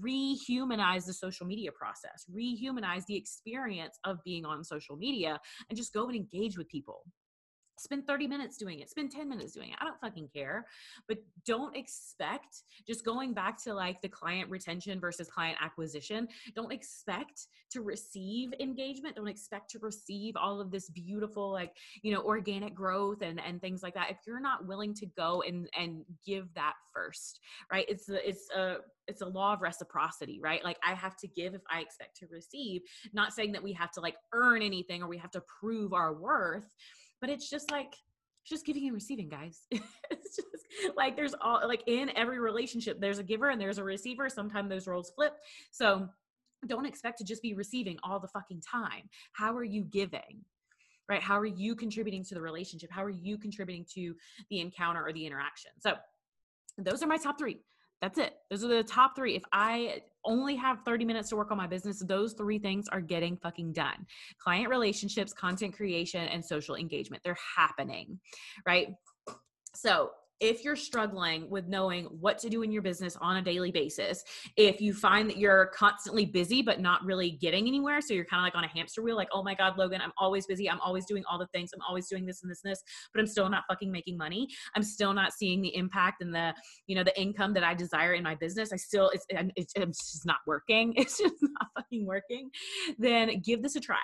rehumanize 0.00 1.04
the 1.04 1.12
social 1.12 1.46
media 1.46 1.72
process, 1.72 2.24
rehumanize 2.32 3.06
the 3.06 3.16
experience 3.16 3.98
of 4.04 4.18
being 4.24 4.44
on 4.44 4.62
social 4.62 4.96
media 4.96 5.40
and 5.68 5.76
just 5.76 5.92
go 5.92 6.06
and 6.06 6.14
engage 6.14 6.56
with 6.56 6.68
people 6.68 7.02
spend 7.80 8.06
30 8.06 8.26
minutes 8.26 8.56
doing 8.56 8.80
it 8.80 8.90
spend 8.90 9.10
10 9.10 9.28
minutes 9.28 9.52
doing 9.52 9.70
it 9.70 9.76
i 9.80 9.84
don't 9.84 10.00
fucking 10.00 10.28
care. 10.32 10.66
But 11.08 11.18
don't 11.46 11.76
expect 11.76 12.62
just 12.86 13.04
going 13.04 13.32
back 13.32 13.62
to 13.64 13.74
like 13.74 14.00
the 14.00 14.08
client 14.08 14.50
retention 14.50 15.00
versus 15.00 15.28
client 15.28 15.58
acquisition 15.60 16.28
don't 16.54 16.72
expect 16.72 17.46
to 17.72 17.82
receive 17.82 18.52
engagement 18.60 19.16
don't 19.16 19.28
expect 19.28 19.70
to 19.70 19.78
receive 19.80 20.36
all 20.36 20.60
of 20.60 20.70
this 20.70 20.88
beautiful 20.90 21.50
like 21.50 21.72
you 22.02 22.12
know 22.12 22.22
organic 22.22 22.74
growth 22.74 23.22
and 23.22 23.40
and 23.40 23.60
things 23.60 23.82
like 23.82 23.94
that. 23.94 24.10
If 24.10 24.18
you're 24.26 24.40
not 24.40 24.66
willing 24.66 24.94
to 24.94 25.06
go 25.06 25.42
and 25.46 25.68
and 25.78 26.04
give 26.26 26.52
that 26.54 26.74
first 26.94 27.40
right 27.72 27.86
it's 27.88 28.08
a, 28.08 28.28
it's 28.28 28.50
a 28.50 28.76
it's 29.06 29.22
a 29.22 29.26
law 29.26 29.54
of 29.54 29.62
reciprocity 29.62 30.40
right? 30.42 30.64
Like 30.64 30.78
i 30.86 30.94
have 30.94 31.16
to 31.18 31.28
give 31.28 31.54
if 31.54 31.62
i 31.70 31.80
expect 31.80 32.16
to 32.18 32.26
receive. 32.30 32.82
Not 33.12 33.32
saying 33.32 33.52
that 33.52 33.62
we 33.62 33.72
have 33.74 33.90
to 33.92 34.00
like 34.00 34.16
earn 34.32 34.62
anything 34.62 35.02
or 35.02 35.08
we 35.08 35.18
have 35.18 35.30
to 35.32 35.42
prove 35.60 35.92
our 35.92 36.12
worth 36.12 36.74
but 37.20 37.30
it's 37.30 37.48
just 37.48 37.70
like 37.70 37.94
just 38.46 38.64
giving 38.64 38.84
and 38.86 38.94
receiving 38.94 39.28
guys. 39.28 39.60
It's 40.10 40.36
just 40.36 40.96
like 40.96 41.16
there's 41.16 41.34
all 41.40 41.60
like 41.66 41.82
in 41.86 42.10
every 42.16 42.38
relationship 42.38 43.00
there's 43.00 43.18
a 43.18 43.22
giver 43.22 43.50
and 43.50 43.60
there's 43.60 43.78
a 43.78 43.84
receiver. 43.84 44.28
Sometimes 44.28 44.70
those 44.70 44.86
roles 44.86 45.10
flip. 45.10 45.34
So 45.70 46.08
don't 46.66 46.86
expect 46.86 47.18
to 47.18 47.24
just 47.24 47.42
be 47.42 47.54
receiving 47.54 47.98
all 48.02 48.20
the 48.20 48.28
fucking 48.28 48.60
time. 48.60 49.08
How 49.32 49.56
are 49.56 49.64
you 49.64 49.84
giving 49.84 50.44
right? 51.10 51.20
How 51.20 51.38
are 51.40 51.46
you 51.46 51.74
contributing 51.74 52.24
to 52.26 52.34
the 52.34 52.40
relationship? 52.40 52.88
How 52.92 53.02
are 53.02 53.10
you 53.10 53.36
contributing 53.36 53.84
to 53.94 54.14
the 54.48 54.60
encounter 54.60 55.04
or 55.04 55.12
the 55.12 55.26
interaction? 55.26 55.72
So 55.80 55.94
those 56.78 57.02
are 57.02 57.08
my 57.08 57.16
top 57.16 57.36
three 57.36 57.58
that's 58.00 58.18
it. 58.18 58.34
Those 58.50 58.64
are 58.64 58.68
the 58.68 58.82
top 58.82 59.14
three. 59.14 59.36
If 59.36 59.42
I 59.52 60.02
only 60.24 60.56
have 60.56 60.78
30 60.84 61.04
minutes 61.04 61.28
to 61.30 61.36
work 61.36 61.50
on 61.50 61.56
my 61.56 61.66
business, 61.66 62.02
those 62.06 62.32
three 62.32 62.58
things 62.58 62.88
are 62.88 63.00
getting 63.00 63.36
fucking 63.36 63.72
done 63.72 64.06
client 64.38 64.68
relationships, 64.68 65.32
content 65.32 65.74
creation, 65.74 66.26
and 66.28 66.44
social 66.44 66.76
engagement. 66.76 67.22
They're 67.22 67.36
happening, 67.56 68.18
right? 68.66 68.88
So 69.74 70.10
if 70.40 70.64
you're 70.64 70.76
struggling 70.76 71.48
with 71.50 71.68
knowing 71.68 72.06
what 72.06 72.38
to 72.38 72.48
do 72.48 72.62
in 72.62 72.72
your 72.72 72.80
business 72.82 73.16
on 73.20 73.36
a 73.36 73.42
daily 73.42 73.70
basis, 73.70 74.24
if 74.56 74.80
you 74.80 74.94
find 74.94 75.28
that 75.28 75.36
you're 75.36 75.66
constantly 75.66 76.24
busy 76.24 76.62
but 76.62 76.80
not 76.80 77.04
really 77.04 77.32
getting 77.32 77.68
anywhere, 77.68 78.00
so 78.00 78.14
you're 78.14 78.24
kind 78.24 78.40
of 78.40 78.44
like 78.44 78.56
on 78.56 78.64
a 78.64 78.68
hamster 78.68 79.02
wheel, 79.02 79.16
like, 79.16 79.28
oh 79.32 79.42
my 79.42 79.54
God, 79.54 79.76
Logan, 79.76 80.00
I'm 80.00 80.12
always 80.18 80.46
busy. 80.46 80.68
I'm 80.68 80.80
always 80.80 81.04
doing 81.04 81.22
all 81.30 81.38
the 81.38 81.46
things. 81.48 81.70
I'm 81.74 81.82
always 81.86 82.08
doing 82.08 82.24
this 82.24 82.42
and 82.42 82.50
this 82.50 82.62
and 82.64 82.72
this, 82.72 82.82
but 83.12 83.20
I'm 83.20 83.26
still 83.26 83.48
not 83.50 83.64
fucking 83.68 83.92
making 83.92 84.16
money. 84.16 84.48
I'm 84.74 84.82
still 84.82 85.12
not 85.12 85.32
seeing 85.34 85.60
the 85.60 85.74
impact 85.76 86.22
and 86.22 86.34
the, 86.34 86.54
you 86.86 86.96
know, 86.96 87.04
the 87.04 87.18
income 87.20 87.52
that 87.54 87.64
I 87.64 87.74
desire 87.74 88.14
in 88.14 88.22
my 88.22 88.34
business. 88.34 88.72
I 88.72 88.76
still, 88.76 89.10
it's, 89.10 89.26
it's, 89.56 89.72
it's 89.76 90.12
just 90.12 90.26
not 90.26 90.38
working. 90.46 90.94
It's 91.00 91.18
just 91.18 91.34
not 91.40 91.68
fucking 91.74 92.04
working. 92.04 92.50
Then 92.98 93.40
give 93.40 93.62
this 93.62 93.74
a 93.74 93.80
try 93.80 93.96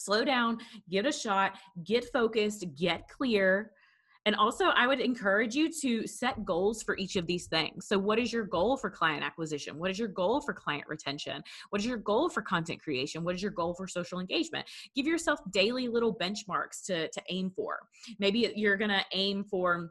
slow 0.00 0.24
down, 0.24 0.58
give 0.88 1.04
it 1.04 1.08
a 1.08 1.12
shot, 1.12 1.58
get 1.84 2.04
focused, 2.10 2.64
get 2.74 3.06
clear, 3.08 3.70
and 4.26 4.36
also, 4.36 4.66
I 4.66 4.86
would 4.86 5.00
encourage 5.00 5.54
you 5.54 5.70
to 5.80 6.06
set 6.06 6.44
goals 6.44 6.82
for 6.82 6.96
each 6.96 7.16
of 7.16 7.26
these 7.26 7.46
things. 7.46 7.86
So, 7.86 7.98
what 7.98 8.18
is 8.18 8.32
your 8.32 8.44
goal 8.44 8.76
for 8.76 8.90
client 8.90 9.24
acquisition? 9.24 9.78
What 9.78 9.90
is 9.90 9.98
your 9.98 10.08
goal 10.08 10.42
for 10.42 10.52
client 10.52 10.84
retention? 10.88 11.42
What 11.70 11.80
is 11.80 11.86
your 11.86 11.96
goal 11.96 12.28
for 12.28 12.42
content 12.42 12.82
creation? 12.82 13.24
What 13.24 13.34
is 13.34 13.42
your 13.42 13.52
goal 13.52 13.74
for 13.74 13.88
social 13.88 14.20
engagement? 14.20 14.66
Give 14.94 15.06
yourself 15.06 15.40
daily 15.52 15.88
little 15.88 16.14
benchmarks 16.14 16.84
to, 16.86 17.08
to 17.08 17.22
aim 17.30 17.50
for. 17.50 17.78
Maybe 18.18 18.52
you're 18.56 18.76
going 18.76 18.90
to 18.90 19.04
aim 19.12 19.44
for 19.44 19.90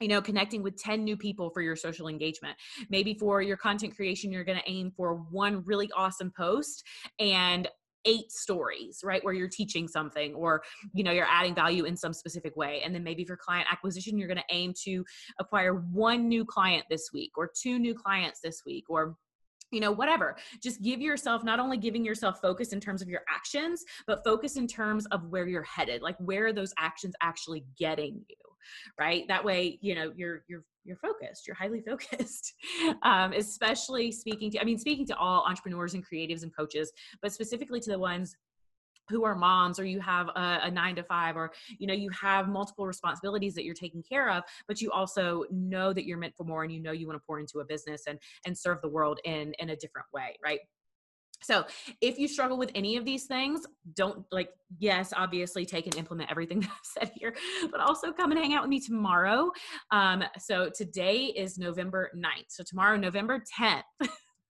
you 0.00 0.08
know 0.08 0.22
connecting 0.22 0.62
with 0.62 0.76
10 0.76 1.02
new 1.02 1.16
people 1.16 1.50
for 1.50 1.60
your 1.60 1.74
social 1.74 2.06
engagement 2.06 2.56
maybe 2.88 3.14
for 3.14 3.42
your 3.42 3.56
content 3.56 3.96
creation 3.96 4.30
you're 4.30 4.44
going 4.44 4.58
to 4.58 4.70
aim 4.70 4.92
for 4.96 5.14
one 5.32 5.64
really 5.64 5.90
awesome 5.96 6.32
post 6.36 6.84
and 7.18 7.66
eight 8.08 8.32
stories 8.32 9.00
right 9.04 9.22
where 9.22 9.34
you're 9.34 9.48
teaching 9.48 9.86
something 9.86 10.34
or 10.34 10.62
you 10.94 11.04
know 11.04 11.12
you're 11.12 11.28
adding 11.28 11.54
value 11.54 11.84
in 11.84 11.94
some 11.94 12.14
specific 12.14 12.56
way 12.56 12.80
and 12.82 12.94
then 12.94 13.04
maybe 13.04 13.22
for 13.22 13.36
client 13.36 13.68
acquisition 13.70 14.16
you're 14.16 14.26
going 14.26 14.38
to 14.38 14.54
aim 14.54 14.72
to 14.74 15.04
acquire 15.38 15.74
one 15.74 16.26
new 16.26 16.42
client 16.42 16.84
this 16.88 17.10
week 17.12 17.32
or 17.36 17.50
two 17.54 17.78
new 17.78 17.94
clients 17.94 18.40
this 18.40 18.62
week 18.64 18.84
or 18.88 19.14
you 19.70 19.80
know 19.80 19.92
whatever. 19.92 20.34
Just 20.62 20.80
give 20.80 21.02
yourself 21.02 21.44
not 21.44 21.60
only 21.60 21.76
giving 21.76 22.02
yourself 22.02 22.40
focus 22.40 22.72
in 22.72 22.80
terms 22.80 23.02
of 23.02 23.08
your 23.08 23.20
actions 23.28 23.84
but 24.06 24.24
focus 24.24 24.56
in 24.56 24.66
terms 24.66 25.04
of 25.06 25.28
where 25.28 25.46
you're 25.46 25.62
headed 25.62 26.00
like 26.00 26.16
where 26.18 26.46
are 26.46 26.52
those 26.54 26.72
actions 26.78 27.14
actually 27.20 27.64
getting 27.78 28.24
you 28.28 28.47
right? 28.98 29.26
That 29.28 29.44
way 29.44 29.78
you 29.80 29.94
know 29.94 30.12
you're 30.16 30.44
you're 30.48 30.64
you're 30.84 30.96
focused 30.96 31.46
you're 31.46 31.56
highly 31.56 31.80
focused 31.86 32.54
um, 33.02 33.32
especially 33.32 34.10
speaking 34.10 34.50
to 34.50 34.60
i 34.60 34.64
mean 34.64 34.78
speaking 34.78 35.06
to 35.06 35.16
all 35.16 35.44
entrepreneurs 35.46 35.94
and 35.94 36.04
creatives 36.04 36.42
and 36.42 36.56
coaches 36.56 36.90
but 37.20 37.32
specifically 37.32 37.78
to 37.78 37.90
the 37.90 37.98
ones 37.98 38.36
who 39.08 39.24
are 39.24 39.34
moms 39.34 39.78
or 39.78 39.84
you 39.84 40.00
have 40.00 40.28
a, 40.28 40.60
a, 40.64 40.70
nine 40.70 40.94
to 40.94 41.02
five 41.02 41.36
or 41.36 41.50
you 41.78 41.86
know 41.86 41.94
you 41.94 42.10
have 42.10 42.48
multiple 42.48 42.86
responsibilities 42.86 43.54
that 43.54 43.64
you're 43.64 43.74
taking 43.74 44.02
care 44.02 44.30
of 44.30 44.42
but 44.66 44.80
you 44.80 44.90
also 44.90 45.44
know 45.50 45.92
that 45.92 46.04
you're 46.04 46.18
meant 46.18 46.34
for 46.36 46.44
more 46.44 46.62
and 46.62 46.72
you 46.72 46.80
know 46.80 46.92
you 46.92 47.06
want 47.06 47.18
to 47.18 47.24
pour 47.26 47.38
into 47.38 47.60
a 47.60 47.64
business 47.64 48.02
and 48.06 48.18
and 48.46 48.56
serve 48.56 48.80
the 48.82 48.88
world 48.88 49.20
in 49.24 49.52
in 49.58 49.70
a 49.70 49.76
different 49.76 50.06
way 50.12 50.36
right 50.44 50.60
so, 51.40 51.64
if 52.00 52.18
you 52.18 52.28
struggle 52.28 52.58
with 52.58 52.70
any 52.74 52.96
of 52.96 53.04
these 53.04 53.24
things, 53.26 53.66
don't 53.94 54.24
like, 54.32 54.50
yes, 54.78 55.12
obviously 55.16 55.64
take 55.64 55.86
and 55.86 55.96
implement 55.96 56.30
everything 56.30 56.60
that 56.60 56.70
I've 56.70 57.06
said 57.08 57.12
here, 57.14 57.34
but 57.70 57.80
also 57.80 58.12
come 58.12 58.32
and 58.32 58.40
hang 58.40 58.54
out 58.54 58.62
with 58.62 58.70
me 58.70 58.80
tomorrow. 58.80 59.50
Um, 59.90 60.24
so, 60.38 60.68
today 60.68 61.26
is 61.26 61.58
November 61.58 62.10
9th. 62.16 62.48
So, 62.48 62.64
tomorrow, 62.64 62.96
November 62.96 63.42
10th. 63.60 63.82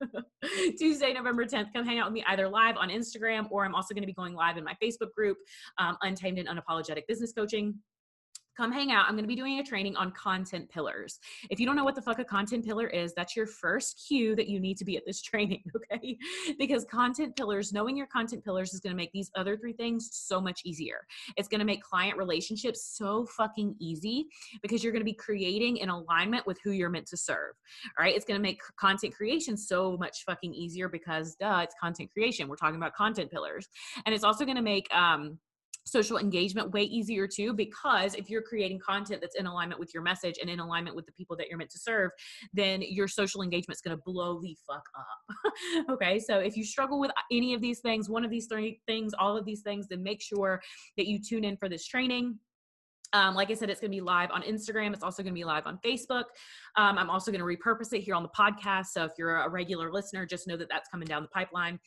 Tuesday, 0.78 1.12
November 1.12 1.44
10th, 1.44 1.72
come 1.74 1.84
hang 1.84 1.98
out 1.98 2.06
with 2.06 2.14
me 2.14 2.24
either 2.28 2.48
live 2.48 2.76
on 2.76 2.88
Instagram 2.88 3.48
or 3.50 3.64
I'm 3.64 3.74
also 3.74 3.94
going 3.94 4.02
to 4.02 4.06
be 4.06 4.12
going 4.12 4.32
live 4.32 4.56
in 4.56 4.62
my 4.62 4.76
Facebook 4.82 5.12
group, 5.12 5.36
um, 5.78 5.96
Untamed 6.02 6.38
and 6.38 6.48
Unapologetic 6.48 7.02
Business 7.08 7.32
Coaching 7.32 7.74
come 8.58 8.72
hang 8.72 8.90
out. 8.90 9.04
I'm 9.06 9.12
going 9.12 9.22
to 9.22 9.28
be 9.28 9.36
doing 9.36 9.60
a 9.60 9.62
training 9.62 9.94
on 9.94 10.10
content 10.10 10.68
pillars. 10.68 11.20
If 11.48 11.60
you 11.60 11.66
don't 11.66 11.76
know 11.76 11.84
what 11.84 11.94
the 11.94 12.02
fuck 12.02 12.18
a 12.18 12.24
content 12.24 12.66
pillar 12.66 12.88
is, 12.88 13.14
that's 13.14 13.36
your 13.36 13.46
first 13.46 14.04
cue 14.08 14.34
that 14.34 14.48
you 14.48 14.58
need 14.58 14.76
to 14.78 14.84
be 14.84 14.96
at 14.96 15.04
this 15.06 15.22
training, 15.28 15.62
okay? 15.76 16.18
because 16.58 16.84
content 16.84 17.36
pillars, 17.36 17.72
knowing 17.72 17.96
your 17.96 18.08
content 18.08 18.44
pillars 18.44 18.74
is 18.74 18.80
going 18.80 18.90
to 18.90 18.96
make 18.96 19.12
these 19.12 19.30
other 19.36 19.56
three 19.56 19.72
things 19.72 20.10
so 20.12 20.40
much 20.40 20.62
easier. 20.64 21.06
It's 21.36 21.46
going 21.46 21.60
to 21.60 21.64
make 21.64 21.82
client 21.82 22.18
relationships 22.18 22.96
so 22.96 23.26
fucking 23.26 23.76
easy 23.78 24.26
because 24.60 24.82
you're 24.82 24.92
going 24.92 25.02
to 25.02 25.04
be 25.04 25.14
creating 25.14 25.76
in 25.76 25.88
alignment 25.88 26.44
with 26.44 26.58
who 26.64 26.72
you're 26.72 26.90
meant 26.90 27.06
to 27.08 27.16
serve. 27.16 27.54
All 27.96 28.04
right? 28.04 28.14
It's 28.14 28.24
going 28.24 28.38
to 28.38 28.42
make 28.42 28.60
content 28.76 29.14
creation 29.14 29.56
so 29.56 29.96
much 29.98 30.24
fucking 30.26 30.52
easier 30.52 30.88
because 30.88 31.36
duh, 31.36 31.60
it's 31.62 31.76
content 31.80 32.10
creation. 32.12 32.48
We're 32.48 32.56
talking 32.56 32.76
about 32.76 32.94
content 32.94 33.30
pillars. 33.30 33.68
And 34.04 34.12
it's 34.14 34.24
also 34.24 34.44
going 34.44 34.56
to 34.56 34.62
make 34.62 34.92
um 34.92 35.38
social 35.88 36.18
engagement 36.18 36.70
way 36.72 36.82
easier 36.82 37.26
too 37.26 37.52
because 37.52 38.14
if 38.14 38.28
you're 38.28 38.42
creating 38.42 38.78
content 38.78 39.20
that's 39.20 39.36
in 39.36 39.46
alignment 39.46 39.80
with 39.80 39.92
your 39.92 40.02
message 40.02 40.36
and 40.40 40.50
in 40.50 40.60
alignment 40.60 40.94
with 40.94 41.06
the 41.06 41.12
people 41.12 41.36
that 41.36 41.48
you're 41.48 41.58
meant 41.58 41.70
to 41.70 41.78
serve 41.78 42.10
then 42.52 42.82
your 42.82 43.08
social 43.08 43.42
engagement 43.42 43.76
is 43.76 43.80
going 43.80 43.96
to 43.96 44.02
blow 44.04 44.40
the 44.40 44.56
fuck 44.66 44.84
up. 44.96 45.52
Okay 45.90 46.18
so 46.18 46.38
if 46.38 46.56
you 46.56 46.64
struggle 46.64 47.00
with 47.00 47.10
any 47.32 47.54
of 47.54 47.60
these 47.60 47.80
things 47.80 48.08
one 48.08 48.24
of 48.24 48.30
these 48.30 48.46
three 48.46 48.80
things 48.86 49.12
all 49.18 49.36
of 49.36 49.44
these 49.44 49.62
things 49.62 49.86
then 49.88 50.02
make 50.02 50.22
sure 50.22 50.60
that 50.96 51.06
you 51.06 51.18
tune 51.20 51.44
in 51.44 51.56
for 51.56 51.68
this 51.68 51.86
training 51.86 52.38
um, 53.12 53.34
like 53.34 53.50
I 53.50 53.54
said, 53.54 53.70
it's 53.70 53.80
going 53.80 53.90
to 53.90 53.96
be 53.96 54.00
live 54.00 54.30
on 54.30 54.42
Instagram. 54.42 54.92
It's 54.92 55.02
also 55.02 55.22
going 55.22 55.34
to 55.34 55.38
be 55.38 55.44
live 55.44 55.66
on 55.66 55.78
Facebook. 55.84 56.24
Um, 56.76 56.98
I'm 56.98 57.10
also 57.10 57.30
going 57.32 57.40
to 57.40 57.46
repurpose 57.46 57.92
it 57.92 58.00
here 58.00 58.14
on 58.14 58.22
the 58.22 58.28
podcast. 58.28 58.86
So 58.86 59.04
if 59.04 59.12
you're 59.18 59.36
a 59.36 59.48
regular 59.48 59.90
listener, 59.92 60.26
just 60.26 60.46
know 60.46 60.56
that 60.56 60.68
that's 60.70 60.88
coming 60.88 61.06
down 61.06 61.22
the 61.22 61.28
pipeline. 61.28 61.78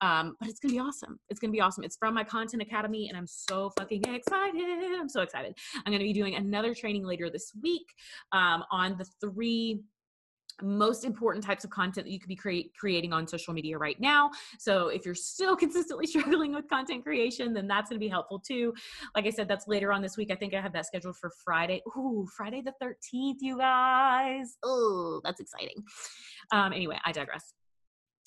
Um, 0.00 0.36
but 0.40 0.48
it's 0.48 0.58
going 0.58 0.70
to 0.70 0.74
be 0.74 0.80
awesome. 0.80 1.18
It's 1.28 1.40
going 1.40 1.50
to 1.50 1.56
be 1.56 1.60
awesome. 1.60 1.84
It's 1.84 1.96
from 1.96 2.14
my 2.14 2.24
Content 2.24 2.62
Academy, 2.62 3.08
and 3.08 3.16
I'm 3.16 3.26
so 3.26 3.70
fucking 3.78 4.02
excited. 4.04 4.60
I'm 5.00 5.08
so 5.08 5.22
excited. 5.22 5.56
I'm 5.76 5.92
going 5.92 6.00
to 6.00 6.04
be 6.04 6.12
doing 6.12 6.34
another 6.34 6.74
training 6.74 7.04
later 7.04 7.30
this 7.30 7.52
week 7.62 7.94
um, 8.32 8.64
on 8.70 8.96
the 8.98 9.06
three 9.20 9.82
most 10.62 11.04
important 11.04 11.44
types 11.44 11.64
of 11.64 11.70
content 11.70 12.06
that 12.06 12.12
you 12.12 12.18
could 12.18 12.28
be 12.28 12.36
create, 12.36 12.72
creating 12.78 13.12
on 13.12 13.26
social 13.26 13.54
media 13.54 13.78
right 13.78 14.00
now. 14.00 14.30
So 14.58 14.88
if 14.88 15.04
you're 15.04 15.14
still 15.14 15.56
consistently 15.64 16.06
struggling 16.06 16.54
with 16.54 16.68
content 16.68 17.04
creation, 17.04 17.52
then 17.52 17.66
that's 17.66 17.90
going 17.90 17.98
to 17.98 18.04
be 18.04 18.08
helpful 18.08 18.38
too. 18.38 18.74
Like 19.14 19.26
I 19.26 19.30
said, 19.30 19.48
that's 19.48 19.66
later 19.68 19.92
on 19.92 20.02
this 20.02 20.16
week. 20.16 20.30
I 20.30 20.34
think 20.34 20.54
I 20.54 20.60
have 20.60 20.72
that 20.72 20.86
scheduled 20.86 21.16
for 21.16 21.30
Friday. 21.44 21.82
Ooh, 21.96 22.26
Friday 22.36 22.62
the 22.62 22.72
13th, 22.82 23.36
you 23.40 23.58
guys. 23.58 24.56
Oh, 24.62 25.20
that's 25.24 25.40
exciting. 25.40 25.84
Um, 26.52 26.72
anyway, 26.72 26.98
I 27.04 27.12
digress. 27.12 27.54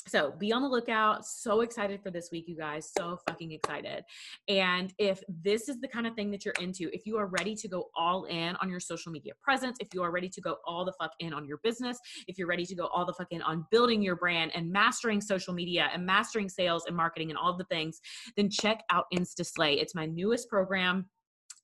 So 0.08 0.32
be 0.38 0.52
on 0.52 0.62
the 0.62 0.68
lookout. 0.68 1.26
So 1.26 1.62
excited 1.62 2.02
for 2.02 2.12
this 2.12 2.30
week, 2.32 2.46
you 2.48 2.56
guys. 2.56 2.92
So 2.98 3.20
fucking 3.28 3.52
excited. 3.52 4.04
And 4.48 4.94
if 4.98 5.22
this 5.28 5.70
is 5.70 5.80
the 5.80 5.88
kind 5.88 6.08
of 6.08 6.16
thing 6.16 6.32
that 6.32 6.46
you're 6.46 6.54
into, 6.60 6.90
if 6.94 7.06
you 7.06 7.18
are 7.18 7.28
ready 7.28 7.56
to 7.56 7.68
go 7.68 7.90
all 7.96 8.26
in 8.26 8.56
on 8.58 8.70
your 8.70 8.80
social 8.80 9.12
media 9.12 9.34
presence, 9.42 9.78
if 9.80 9.90
you 9.94 10.04
are 10.04 10.12
ready 10.12 10.30
to 10.30 10.42
go 10.42 10.58
all 10.66 10.86
the 10.86 10.94
fuck 10.94 11.12
in 11.20 11.34
on 11.34 11.46
your 11.46 11.60
business, 11.64 11.98
if 12.28 12.38
you're 12.38 12.48
ready 12.48 12.66
to 12.66 12.76
go 12.76 12.88
all 12.88 13.06
the 13.06 13.14
fuck 13.14 13.28
in 13.32 13.42
on 13.42 13.66
building 13.72 14.02
your 14.02 14.16
brand 14.16 14.52
and 14.56 14.72
mastering 14.72 15.22
social 15.22 15.54
media 15.54 15.90
and 15.94 16.06
mastering 16.06 16.50
sales 16.50 16.86
and 16.88 16.96
marketing 16.96 17.30
and 17.30 17.38
all 17.38 17.56
the 17.56 17.66
things, 17.66 18.00
then 18.36 18.50
check 18.50 18.84
out 18.90 19.06
InstaSlay. 19.14 19.82
It's 19.82 19.96
my 19.96 20.06
newest 20.06 20.50
program 20.50 21.06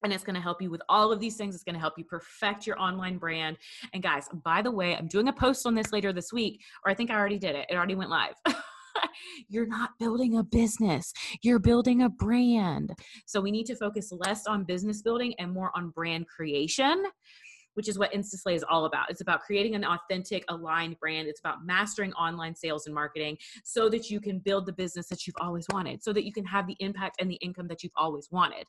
and 0.04 0.12
it's 0.12 0.24
going 0.24 0.36
to 0.36 0.42
help 0.42 0.62
you 0.62 0.70
with 0.70 0.82
all 0.90 1.12
of 1.12 1.20
these 1.20 1.36
things. 1.36 1.56
It's 1.56 1.64
going 1.64 1.76
to 1.76 1.80
help 1.80 1.94
you 1.98 2.04
perfect 2.04 2.68
your 2.68 2.80
online 2.80 3.18
brand. 3.18 3.58
And 3.94 4.04
guys, 4.04 4.28
by 4.44 4.62
the 4.62 4.72
way, 4.72 4.96
I'm 4.96 5.08
doing 5.08 5.30
a 5.30 5.34
post 5.34 5.66
on 5.66 5.76
this 5.76 5.92
later 5.92 6.12
this 6.12 6.32
week, 6.34 6.62
or 6.86 6.92
I 6.92 6.94
think 6.94 7.10
I 7.10 7.16
already 7.16 7.40
did 7.40 7.56
it. 7.56 7.68
It 7.70 7.76
already 7.76 7.96
went 7.96 8.10
live. 8.10 8.34
you're 9.48 9.68
not 9.68 9.92
building 10.00 10.38
a 10.38 10.44
business, 10.44 11.14
you're 11.42 11.60
building 11.60 12.04
a 12.04 12.10
brand. 12.10 12.94
So 13.26 13.42
we 13.42 13.52
need 13.52 13.66
to 13.68 13.76
focus 13.76 14.12
less 14.12 14.46
on 14.46 14.66
business 14.66 15.02
building 15.02 15.34
and 15.40 15.52
more 15.52 15.72
on 15.76 15.90
brand 15.90 16.28
creation. 16.28 17.04
Which 17.76 17.90
is 17.90 17.98
what 17.98 18.14
InstaSlay 18.14 18.54
is 18.54 18.64
all 18.70 18.86
about. 18.86 19.10
It's 19.10 19.22
about 19.22 19.42
creating 19.42 19.74
an 19.74 19.84
authentic, 19.84 20.46
aligned 20.48 21.00
brand. 21.00 21.28
It's 21.28 21.40
about 21.40 21.66
mastering 21.66 22.14
online 22.14 22.54
sales 22.54 22.86
and 22.86 22.94
marketing 22.94 23.36
so 23.64 23.90
that 23.90 24.12
you 24.12 24.22
can 24.22 24.38
build 24.38 24.68
the 24.68 24.74
business 24.74 25.08
that 25.08 25.26
you've 25.26 25.36
always 25.42 25.66
wanted, 25.74 26.04
so 26.04 26.14
that 26.14 26.24
you 26.24 26.32
can 26.32 26.46
have 26.46 26.68
the 26.68 26.76
impact 26.80 27.16
and 27.20 27.32
the 27.32 27.40
income 27.42 27.68
that 27.70 27.82
you've 27.82 27.92
always 27.98 28.28
wanted 28.30 28.68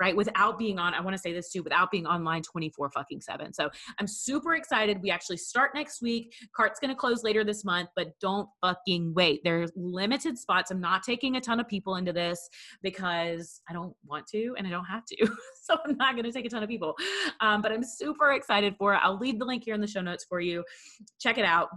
right? 0.00 0.16
Without 0.16 0.58
being 0.58 0.78
on, 0.78 0.94
I 0.94 1.00
want 1.00 1.14
to 1.14 1.20
say 1.20 1.32
this 1.32 1.50
too, 1.50 1.62
without 1.62 1.90
being 1.90 2.06
online 2.06 2.42
24 2.42 2.90
fucking 2.90 3.20
seven. 3.20 3.52
So 3.52 3.70
I'm 3.98 4.06
super 4.06 4.54
excited. 4.54 5.00
We 5.02 5.10
actually 5.10 5.36
start 5.36 5.72
next 5.74 6.02
week. 6.02 6.34
Cart's 6.54 6.80
going 6.80 6.90
to 6.90 6.96
close 6.96 7.22
later 7.22 7.44
this 7.44 7.64
month, 7.64 7.90
but 7.94 8.18
don't 8.20 8.48
fucking 8.60 9.14
wait. 9.14 9.40
There's 9.44 9.70
limited 9.76 10.38
spots. 10.38 10.70
I'm 10.70 10.80
not 10.80 11.02
taking 11.02 11.36
a 11.36 11.40
ton 11.40 11.60
of 11.60 11.68
people 11.68 11.96
into 11.96 12.12
this 12.12 12.48
because 12.82 13.60
I 13.68 13.72
don't 13.72 13.94
want 14.04 14.26
to 14.28 14.54
and 14.58 14.66
I 14.66 14.70
don't 14.70 14.84
have 14.84 15.04
to. 15.06 15.16
so 15.62 15.76
I'm 15.86 15.96
not 15.96 16.14
going 16.14 16.24
to 16.24 16.32
take 16.32 16.46
a 16.46 16.50
ton 16.50 16.62
of 16.62 16.68
people. 16.68 16.94
Um, 17.40 17.62
but 17.62 17.72
I'm 17.72 17.84
super 17.84 18.32
excited 18.32 18.74
for 18.78 18.94
it. 18.94 19.00
I'll 19.02 19.18
leave 19.18 19.38
the 19.38 19.44
link 19.44 19.64
here 19.64 19.74
in 19.74 19.80
the 19.80 19.86
show 19.86 20.00
notes 20.00 20.24
for 20.28 20.40
you. 20.40 20.64
Check 21.20 21.38
it 21.38 21.44
out. 21.44 21.68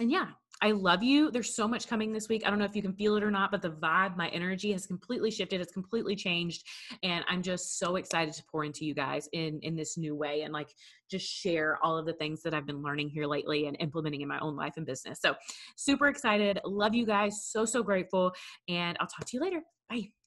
And 0.00 0.10
yeah, 0.10 0.28
I 0.64 0.70
love 0.70 1.02
you. 1.02 1.30
There's 1.30 1.54
so 1.54 1.68
much 1.68 1.86
coming 1.86 2.10
this 2.10 2.26
week. 2.30 2.42
I 2.46 2.48
don't 2.48 2.58
know 2.58 2.64
if 2.64 2.74
you 2.74 2.80
can 2.80 2.94
feel 2.94 3.16
it 3.16 3.22
or 3.22 3.30
not, 3.30 3.50
but 3.50 3.60
the 3.60 3.68
vibe, 3.68 4.16
my 4.16 4.28
energy 4.28 4.72
has 4.72 4.86
completely 4.86 5.30
shifted. 5.30 5.60
It's 5.60 5.74
completely 5.74 6.16
changed. 6.16 6.64
And 7.02 7.22
I'm 7.28 7.42
just 7.42 7.78
so 7.78 7.96
excited 7.96 8.32
to 8.32 8.42
pour 8.50 8.64
into 8.64 8.86
you 8.86 8.94
guys 8.94 9.28
in 9.34 9.60
in 9.60 9.76
this 9.76 9.98
new 9.98 10.16
way 10.16 10.40
and 10.40 10.54
like 10.54 10.70
just 11.10 11.26
share 11.26 11.78
all 11.82 11.98
of 11.98 12.06
the 12.06 12.14
things 12.14 12.40
that 12.44 12.54
I've 12.54 12.66
been 12.66 12.82
learning 12.82 13.10
here 13.10 13.26
lately 13.26 13.66
and 13.66 13.76
implementing 13.78 14.22
in 14.22 14.28
my 14.28 14.38
own 14.38 14.56
life 14.56 14.72
and 14.78 14.86
business. 14.86 15.20
So 15.20 15.34
super 15.76 16.08
excited. 16.08 16.58
Love 16.64 16.94
you 16.94 17.04
guys. 17.04 17.44
So, 17.44 17.66
so 17.66 17.82
grateful. 17.82 18.32
And 18.66 18.96
I'll 19.00 19.06
talk 19.06 19.26
to 19.26 19.36
you 19.36 19.42
later. 19.42 19.60
Bye. 19.90 20.23